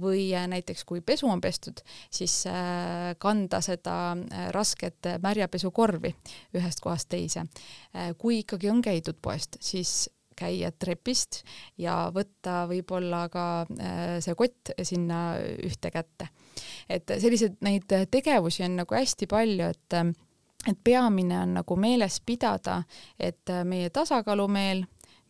või 0.01 0.27
äh, 0.35 0.47
näiteks 0.51 0.85
kui 0.85 1.01
pesu 1.01 1.29
on 1.29 1.41
pestud, 1.41 1.81
siis 2.09 2.41
äh, 2.49 3.13
kanda 3.19 3.61
seda 3.65 3.97
äh, 4.15 4.49
rasket 4.55 5.13
märjapesukorvi 5.21 6.15
ühest 6.55 6.81
kohast 6.81 7.09
teise 7.09 7.45
äh,. 7.45 8.13
kui 8.17 8.39
ikkagi 8.43 8.69
on 8.69 8.81
käidud 8.81 9.17
poest, 9.21 9.57
siis 9.61 10.09
käia 10.35 10.71
trepist 10.71 11.43
ja 11.77 12.11
võtta 12.13 12.65
võib-olla 12.69 13.25
ka 13.33 13.47
äh, 13.65 14.17
see 14.23 14.35
kott 14.35 14.73
sinna 14.83 15.37
ühte 15.39 15.91
kätte. 15.93 16.29
et 16.89 17.09
selliseid, 17.19 17.57
neid 17.65 17.91
tegevusi 18.11 18.63
on 18.67 18.79
nagu 18.83 18.95
hästi 18.95 19.27
palju, 19.27 19.71
et 19.71 19.99
et 20.65 20.77
peamine 20.83 21.37
on 21.43 21.51
nagu 21.59 21.75
meeles 21.77 22.15
pidada, 22.25 22.79
et 23.19 23.51
meie 23.69 23.91
tasakaalumeel 23.93 24.81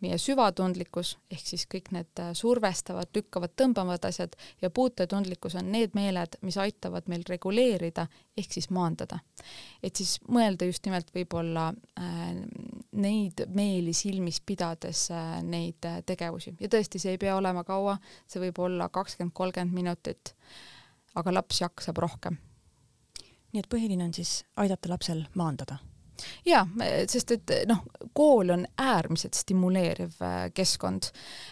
meie 0.03 0.17
süvatundlikkus 0.19 1.15
ehk 1.31 1.45
siis 1.47 1.65
kõik 1.71 1.91
need 1.95 2.21
äh, 2.21 2.34
survestavad, 2.36 3.10
lükkavad, 3.15 3.53
tõmbavad 3.60 4.08
asjad 4.10 4.36
ja 4.62 4.69
puutetundlikkus 4.69 5.55
on 5.60 5.71
need 5.71 5.95
meeled, 5.95 6.38
mis 6.45 6.58
aitavad 6.62 7.08
meil 7.12 7.23
reguleerida 7.29 8.08
ehk 8.38 8.58
siis 8.58 8.69
maandada. 8.75 9.19
et 9.84 9.95
siis 9.95 10.17
mõelda 10.27 10.67
just 10.67 10.86
nimelt 10.86 11.12
võib-olla 11.15 11.69
äh, 11.99 12.36
neid 12.91 13.45
meeli 13.55 13.93
silmis 13.93 14.41
pidades 14.41 15.08
äh, 15.12 15.39
neid 15.43 15.88
äh, 15.88 16.01
tegevusi 16.05 16.55
ja 16.60 16.69
tõesti, 16.71 16.99
see 16.99 17.15
ei 17.15 17.21
pea 17.21 17.36
olema 17.38 17.63
kaua, 17.63 17.97
see 18.27 18.43
võib 18.43 18.60
olla 18.67 18.89
kakskümmend, 18.89 19.34
kolmkümmend 19.34 19.75
minutit, 19.75 20.36
aga 21.15 21.34
laps 21.34 21.62
jaksab 21.63 22.03
rohkem. 22.03 22.38
nii 23.53 23.63
et 23.63 23.71
põhiline 23.71 24.03
on 24.03 24.13
siis 24.13 24.41
aidata 24.60 24.91
lapsel 24.91 25.27
maandada 25.36 25.79
jaa, 26.45 26.63
sest 27.12 27.32
et 27.36 27.54
noh, 27.69 27.84
kool 28.15 28.49
on 28.54 28.65
äärmiselt 28.80 29.34
stimuleeriv 29.34 30.21
äh, 30.23 30.36
keskkond. 30.56 31.10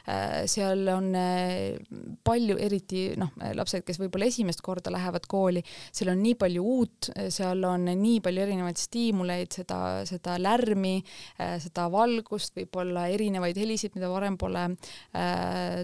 Äh, 0.08 0.44
seal 0.50 0.88
on 0.94 1.10
äh, 1.16 1.76
palju, 2.24 2.58
eriti 2.62 3.06
noh, 3.20 3.34
lapsed, 3.58 3.84
kes 3.88 4.00
võib-olla 4.02 4.30
esimest 4.32 4.64
korda 4.64 4.94
lähevad 4.94 5.28
kooli, 5.30 5.64
seal 5.92 6.14
on 6.14 6.22
nii 6.24 6.38
palju 6.40 6.64
uut, 6.64 7.12
seal 7.34 7.64
on 7.68 7.90
nii 7.90 8.20
palju 8.24 8.46
erinevaid 8.46 8.80
stiimuleid, 8.80 9.52
seda, 9.54 9.80
seda 10.08 10.38
lärmi, 10.42 10.96
seda 11.38 11.88
valgust, 11.92 12.56
võib-olla 12.58 13.08
erinevaid 13.12 13.58
helisid, 13.60 13.96
mida 13.98 14.10
varem 14.12 14.38
pole 14.40 14.66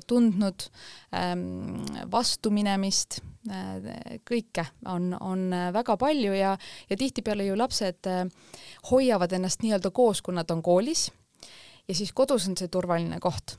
tundnud, 0.10 0.68
ähm, 1.16 1.44
vastuminemist 2.12 3.20
kõike 4.28 4.66
on, 4.92 5.14
on 5.16 5.46
väga 5.74 5.96
palju 6.00 6.34
ja, 6.36 6.52
ja 6.90 6.98
tihtipeale 7.00 7.48
ju 7.48 7.56
lapsed 7.58 8.10
hoiavad 8.92 9.32
ennast 9.32 9.64
nii-öelda 9.64 9.92
koos, 9.92 10.22
kui 10.22 10.34
nad 10.34 10.52
on 10.52 10.64
koolis 10.64 11.10
ja 11.88 11.96
siis 11.96 12.14
kodus 12.14 12.48
on 12.48 12.58
see 12.58 12.68
turvaline 12.68 13.20
koht. 13.20 13.58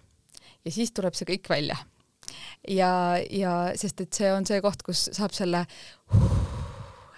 ja 0.65 0.73
siis 0.73 0.93
tuleb 0.93 1.15
see 1.15 1.29
kõik 1.33 1.49
välja. 1.51 1.77
ja, 2.69 2.91
ja 3.31 3.55
sest 3.77 4.01
et 4.01 4.13
see 4.13 4.33
on 4.33 4.47
see 4.47 4.61
koht, 4.61 4.83
kus 4.87 5.09
saab 5.13 5.35
selle 5.37 5.67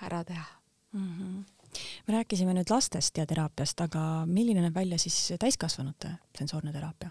ära 0.03 0.25
teha 0.25 0.47
mm. 0.93 1.11
-hmm 1.19 1.43
me 2.07 2.15
rääkisime 2.15 2.53
nüüd 2.53 2.69
lastest 2.71 3.17
ja 3.19 3.25
teraapiast, 3.27 3.81
aga 3.81 4.27
milline 4.27 4.61
näeb 4.61 4.75
välja 4.75 4.99
siis 4.99 5.33
täiskasvanute 5.41 6.11
sensoorne 6.39 6.73
teraapia? 6.73 7.11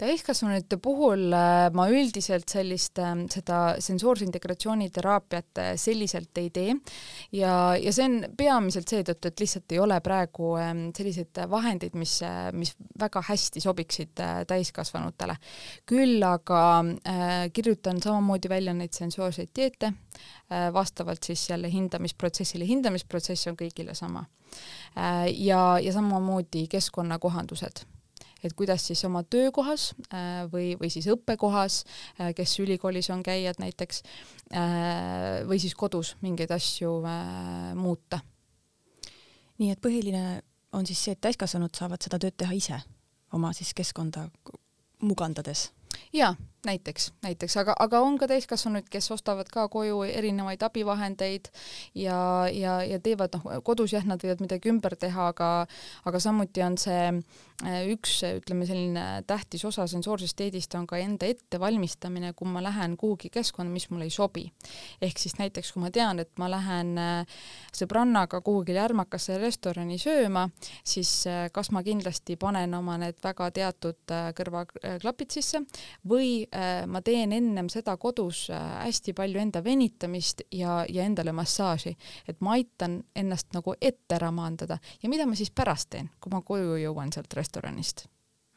Täiskasvanute 0.00 0.78
puhul 0.82 1.32
äh, 1.36 1.68
ma 1.74 1.86
üldiselt 1.92 2.50
sellist, 2.50 2.98
ähm, 3.02 3.24
seda 3.32 3.76
sensoorse 3.82 4.26
integratsiooni 4.26 4.90
teraapiat 4.94 5.60
äh, 5.62 5.72
selliselt 5.80 6.38
ei 6.40 6.50
tee 6.50 6.74
ja, 7.32 7.76
ja 7.78 7.92
see 7.94 8.06
on 8.08 8.18
peamiselt 8.38 8.90
seetõttu, 8.90 9.30
et 9.30 9.44
lihtsalt 9.44 9.74
ei 9.74 9.80
ole 9.82 9.98
praegu 10.04 10.54
ähm, 10.60 10.84
selliseid 10.96 11.42
vahendeid, 11.50 11.96
mis, 11.98 12.18
äh, 12.26 12.50
mis 12.56 12.74
väga 13.00 13.22
hästi 13.28 13.62
sobiksid 13.62 14.22
täiskasvanutele. 14.48 15.36
küll 15.86 16.22
aga 16.26 16.62
äh, 16.82 17.32
kirjutan 17.52 18.02
samamoodi 18.02 18.50
välja 18.52 18.74
neid 18.74 18.94
sensoorseid 18.96 19.52
dieete 19.56 19.92
äh,, 19.92 20.68
vastavalt 20.72 21.22
siis 21.24 21.48
jälle 21.50 21.70
hindamisprotsessile, 21.72 22.66
hindamisprotsess 22.66 23.46
on 23.50 23.58
kõigile 23.58 23.94
sama 23.94 24.24
äh,. 24.96 25.28
ja, 25.32 25.78
ja 25.82 25.92
samamoodi 25.92 26.66
keskkonnakohandused 26.70 27.86
et 28.42 28.54
kuidas 28.58 28.86
siis 28.86 29.04
oma 29.04 29.22
töökohas 29.22 29.92
äh, 30.12 30.44
või, 30.52 30.72
või 30.80 30.90
siis 30.92 31.06
õppekohas, 31.12 31.82
äh, 32.20 32.32
kes 32.36 32.58
ülikoolis 32.62 33.10
on 33.14 33.22
käijad 33.22 33.60
näiteks, 33.62 34.02
äh, 34.54 35.42
või 35.48 35.60
siis 35.62 35.74
kodus 35.78 36.16
mingeid 36.22 36.50
asju 36.50 36.94
muuta. 37.78 38.20
nii 39.58 39.70
et 39.70 39.80
põhiline 39.80 40.42
on 40.72 40.86
siis 40.86 41.04
see, 41.04 41.12
et 41.12 41.20
täiskasvanud 41.20 41.74
saavad 41.76 42.02
seda 42.02 42.18
tööd 42.18 42.34
teha 42.36 42.54
ise 42.56 42.80
oma 43.32 43.52
siis 43.52 43.74
keskkonda 43.74 44.28
mugandades 45.02 45.70
jaa, 46.12 46.34
näiteks, 46.66 47.12
näiteks, 47.22 47.56
aga, 47.56 47.74
aga 47.78 48.00
on 48.00 48.16
ka 48.20 48.28
täiskasvanuid, 48.30 48.86
kes 48.90 49.10
ostavad 49.10 49.48
ka 49.50 49.64
koju 49.72 50.04
erinevaid 50.06 50.62
abivahendeid 50.62 51.48
ja, 51.98 52.46
ja, 52.54 52.76
ja 52.86 53.00
teevad, 53.02 53.34
noh, 53.34 53.56
kodus 53.66 53.94
jah, 53.96 54.04
nad 54.06 54.22
võivad 54.22 54.44
midagi 54.44 54.70
ümber 54.70 54.94
teha, 54.94 55.26
aga 55.32 55.48
aga 56.06 56.20
samuti 56.22 56.62
on 56.62 56.76
see 56.78 57.00
äh, 57.10 57.80
üks, 57.90 58.20
ütleme, 58.38 58.66
selline 58.68 59.06
tähtis 59.26 59.64
osa 59.66 59.88
sensoorsest 59.90 60.38
dieedist 60.38 60.76
on 60.78 60.86
ka 60.86 61.00
enda 61.02 61.26
ettevalmistamine, 61.32 62.30
kui 62.38 62.50
ma 62.50 62.62
lähen 62.62 62.94
kuhugi 63.00 63.32
keskkonda, 63.34 63.72
mis 63.72 63.88
mulle 63.90 64.06
ei 64.06 64.14
sobi. 64.14 64.46
ehk 65.02 65.18
siis 65.18 65.34
näiteks, 65.40 65.72
kui 65.74 65.82
ma 65.82 65.90
tean, 65.90 66.22
et 66.22 66.30
ma 66.38 66.50
lähen 66.52 66.94
äh, 66.98 67.42
sõbrannaga 67.74 68.38
kuhugi 68.40 68.78
lärmakasse 68.78 69.40
restorani 69.42 69.98
sööma, 69.98 70.46
siis 70.84 71.26
äh, 71.26 71.48
kas 71.50 71.74
ma 71.74 71.82
kindlasti 71.82 72.38
panen 72.38 72.78
oma 72.78 73.00
need 73.02 73.18
väga 73.22 73.50
teatud 73.50 74.16
kõrvaklapid 74.38 75.34
sisse 75.34 75.64
või 76.06 76.46
ma 76.86 77.00
teen 77.04 77.32
ennem 77.32 77.68
seda 77.72 77.94
kodus 78.00 78.44
äh, 78.52 78.60
hästi 78.84 79.14
palju 79.16 79.40
enda 79.40 79.62
venitamist 79.64 80.44
ja, 80.52 80.82
ja 80.88 81.06
endale 81.06 81.32
massaaži, 81.36 81.94
et 82.28 82.42
ma 82.44 82.58
aitan 82.58 82.98
ennast 83.16 83.54
nagu 83.56 83.74
ette 83.80 84.18
ära 84.18 84.28
maandada. 84.34 84.76
Ja 85.02 85.08
mida 85.12 85.26
ma 85.28 85.38
siis 85.38 85.52
pärast 85.54 85.92
teen, 85.94 86.10
kui 86.20 86.32
ma 86.34 86.42
koju 86.44 86.76
jõuan 86.82 87.12
sealt 87.14 87.32
restoranist? 87.38 88.06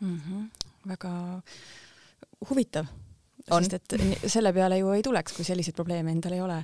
Mm. 0.03 0.19
-hmm. 0.19 0.69
väga 0.91 1.11
huvitav, 2.49 2.85
sest 3.47 3.73
et 3.73 3.97
selle 4.27 4.51
peale 4.53 4.77
ju 4.77 4.91
ei 4.91 5.01
tuleks, 5.01 5.33
kui 5.33 5.45
selliseid 5.47 5.75
probleeme 5.75 6.11
endal 6.11 6.33
ei 6.35 6.41
ole. 6.41 6.63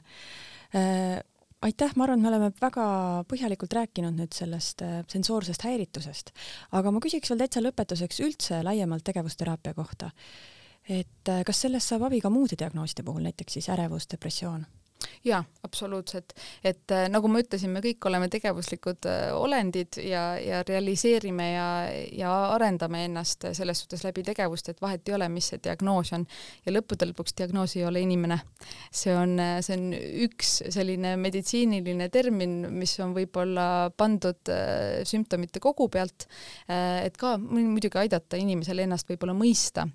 Äh, 0.76 1.22
aitäh, 1.62 1.96
ma 1.96 2.04
arvan, 2.04 2.20
et 2.20 2.24
me 2.24 2.28
oleme 2.28 2.52
väga 2.62 2.86
põhjalikult 3.32 3.74
rääkinud 3.74 4.20
nüüd 4.20 4.36
sellest 4.36 4.82
äh, 4.82 5.04
sensoorsest 5.08 5.64
häiritusest, 5.64 6.32
aga 6.72 6.92
ma 6.92 7.00
küsiks 7.00 7.32
veel 7.32 7.40
täitsa 7.40 7.64
lõpetuseks 7.64 8.20
üldse 8.20 8.64
laiemalt 8.68 9.08
tegevusteraapia 9.08 9.74
kohta 9.74 10.12
et 10.92 11.30
äh, 11.32 11.44
kas 11.48 11.64
sellest 11.64 11.92
saab 11.92 12.10
abi 12.10 12.20
ka 12.22 12.30
muude 12.34 12.58
diagnooside 12.60 13.06
puhul, 13.08 13.24
näiteks 13.30 13.60
siis 13.60 13.70
ärevus, 13.72 14.10
depressioon? 14.12 14.66
Jaa, 15.24 15.44
absoluutselt. 15.64 16.34
et 16.64 16.92
äh, 16.92 17.08
nagu 17.10 17.30
ma 17.32 17.42
ütlesin, 17.42 17.72
me 17.74 17.82
kõik 17.84 18.06
oleme 18.10 18.28
tegevuslikud 18.32 19.08
äh, 19.10 19.30
olendid 19.38 19.98
ja, 20.04 20.24
ja 20.42 20.62
realiseerime 20.68 21.48
ja, 21.52 21.68
ja 22.18 22.32
arendame 22.56 23.06
ennast 23.06 23.46
selles 23.58 23.84
suhtes 23.84 24.06
läbi 24.06 24.24
tegevust, 24.26 24.70
et 24.70 24.82
vahet 24.82 25.08
ei 25.10 25.16
ole, 25.18 25.30
mis 25.34 25.52
see 25.52 25.62
diagnoos 25.64 26.14
on. 26.18 26.26
ja 26.66 26.74
lõppude 26.74 27.08
lõpuks 27.12 27.36
diagnoos 27.38 27.76
ei 27.78 27.86
ole 27.86 28.04
inimene. 28.06 28.40
see 28.92 29.16
on, 29.16 29.38
see 29.62 29.78
on 29.78 29.88
üks 30.28 30.54
selline 30.74 31.16
meditsiiniline 31.22 32.10
termin, 32.14 32.58
mis 32.74 32.98
on 33.04 33.16
võib-olla 33.18 33.68
pandud 33.98 34.54
äh, 34.54 35.02
sümptomite 35.08 35.62
kogu 35.62 35.88
pealt, 35.92 36.28
et 36.72 37.16
ka 37.20 37.36
muidugi 37.42 37.98
aidata 38.00 38.40
inimesel 38.40 38.84
ennast 38.84 39.10
võib-olla 39.10 39.34
mõista 39.38 39.86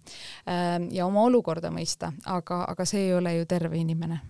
ja 0.46 1.06
oma 1.06 1.24
olukorda 1.26 1.70
mõista, 1.74 2.12
aga, 2.24 2.64
aga 2.70 2.86
see 2.88 3.06
ei 3.08 3.14
ole 3.16 3.36
ju 3.38 3.46
terve 3.50 3.78
inimene 3.80 4.20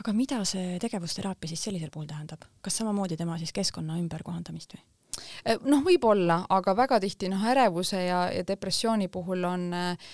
aga 0.00 0.12
mida 0.16 0.40
see 0.48 0.78
tegevusteraapia 0.82 1.52
siis 1.52 1.62
sellisel 1.68 1.92
puhul 1.94 2.08
tähendab, 2.10 2.44
kas 2.62 2.80
samamoodi 2.80 3.16
tema 3.16 3.38
siis 3.38 3.52
keskkonna 3.54 3.98
ümberkohandamist 4.02 4.76
või? 4.76 4.82
Eh, 5.44 5.60
noh, 5.62 5.82
võib-olla, 5.84 6.40
aga 6.50 6.74
väga 6.76 6.98
tihti 7.04 7.28
noh, 7.30 7.42
ärevuse 7.46 8.00
ja, 8.02 8.24
ja 8.34 8.42
depressiooni 8.46 9.08
puhul 9.08 9.44
on 9.46 9.68
äh, 9.74 10.10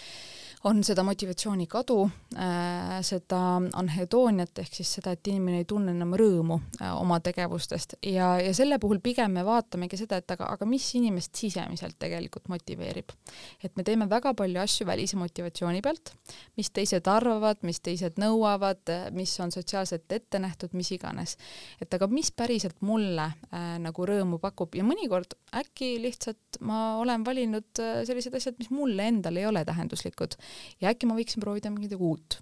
on 0.64 0.82
seda 0.84 1.02
motivatsiooni 1.06 1.64
kadu 1.70 2.02
äh,, 2.36 2.98
seda 3.06 3.38
anhedooniat 3.80 4.58
ehk 4.60 4.74
siis 4.80 4.90
seda, 4.98 5.14
et 5.16 5.30
inimene 5.32 5.62
ei 5.62 5.66
tunne 5.68 5.94
enam 5.94 6.12
rõõmu 6.20 6.58
äh, 6.82 6.90
oma 6.92 7.16
tegevustest 7.24 7.96
ja, 8.04 8.34
ja 8.42 8.52
selle 8.56 8.76
puhul 8.82 9.00
pigem 9.00 9.32
me 9.38 9.44
vaatamegi 9.46 9.96
seda, 10.02 10.18
et 10.20 10.34
aga, 10.34 10.50
aga 10.52 10.68
mis 10.68 10.84
inimest 10.98 11.40
sisemiselt 11.40 11.96
tegelikult 12.02 12.50
motiveerib. 12.52 13.14
et 13.64 13.76
me 13.76 13.86
teeme 13.86 14.08
väga 14.10 14.34
palju 14.36 14.60
asju 14.60 14.86
välise 14.88 15.16
motivatsiooni 15.20 15.80
pealt, 15.84 16.12
mis 16.60 16.68
teised 16.76 17.08
arvavad, 17.08 17.64
mis 17.64 17.80
teised 17.80 18.20
nõuavad, 18.20 18.92
mis 19.16 19.32
on 19.40 19.54
sotsiaalselt 19.54 20.12
ette 20.12 20.42
nähtud, 20.42 20.76
mis 20.76 20.92
iganes. 20.92 21.38
et 21.80 21.94
aga 21.94 22.10
mis 22.12 22.28
päriselt 22.36 22.84
mulle 22.84 23.30
äh, 23.48 23.78
nagu 23.80 24.06
rõõmu 24.12 24.42
pakub 24.44 24.76
ja 24.76 24.84
mõnikord 24.84 25.38
äkki 25.56 25.94
lihtsalt 26.04 26.60
ma 26.60 26.98
olen 27.00 27.24
valinud 27.24 27.80
äh, 27.80 28.04
sellised 28.04 28.36
asjad, 28.36 28.60
mis 28.60 28.68
mulle 28.74 29.08
endale 29.08 29.40
ei 29.40 29.48
ole 29.48 29.64
tähenduslikud 29.64 30.36
ja 30.80 30.92
äkki 30.92 31.08
ma 31.08 31.18
võiksin 31.18 31.42
proovida 31.42 31.72
midagi 31.72 31.98
uut 31.98 32.40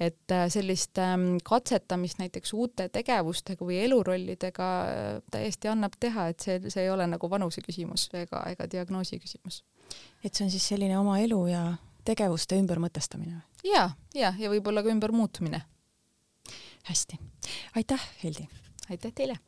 et 0.00 0.30
äh, 0.30 0.46
sellist 0.50 0.98
ähm, 0.98 1.36
katsetamist 1.44 2.18
näiteks 2.18 2.52
uute 2.54 2.88
tegevustega 2.92 3.66
või 3.66 3.78
elurollidega 3.84 4.68
äh, 4.82 5.06
täiesti 5.30 5.70
annab 5.70 5.96
teha, 6.00 6.28
et 6.32 6.44
see, 6.44 6.58
see 6.68 6.84
ei 6.86 6.90
ole 6.90 7.06
nagu 7.10 7.30
vanuse 7.30 7.62
küsimus 7.64 8.08
ega, 8.14 8.42
ega 8.50 8.68
diagnoosi 8.70 9.20
küsimus. 9.22 9.62
et 10.24 10.34
see 10.34 10.46
on 10.46 10.52
siis 10.52 10.68
selline 10.74 10.98
oma 10.98 11.18
elu 11.22 11.40
ja 11.52 11.64
tegevuste 12.04 12.58
ümbermõtestamine? 12.60 13.40
ja, 13.64 13.88
ja, 14.14 14.34
ja 14.38 14.52
võib-olla 14.52 14.82
ka 14.84 14.92
ümbermuutmine. 14.92 15.62
hästi, 16.90 17.20
aitäh, 17.76 18.10
Hildi! 18.22 18.48
aitäh 18.90 19.14
teile! 19.14 19.38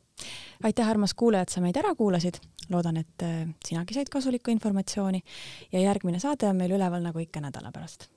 Aitäh, 0.63 0.89
armas 0.89 1.13
kuulaja, 1.13 1.47
et 1.47 1.53
sa 1.53 1.61
meid 1.61 1.77
ära 1.77 1.95
kuulasid. 1.95 2.41
Loodan, 2.69 2.97
et 2.99 3.23
äh, 3.23 3.47
sinagi 3.63 3.95
said 3.95 4.11
kasulikku 4.11 4.51
informatsiooni. 4.51 5.23
Ja 5.71 5.79
järgmine 5.85 6.19
saade 6.19 6.49
on 6.49 6.59
meil 6.59 6.75
üleval 6.75 7.05
nagu 7.05 7.23
ikka 7.23 7.43
nädala 7.43 7.71
pärast 7.71 8.09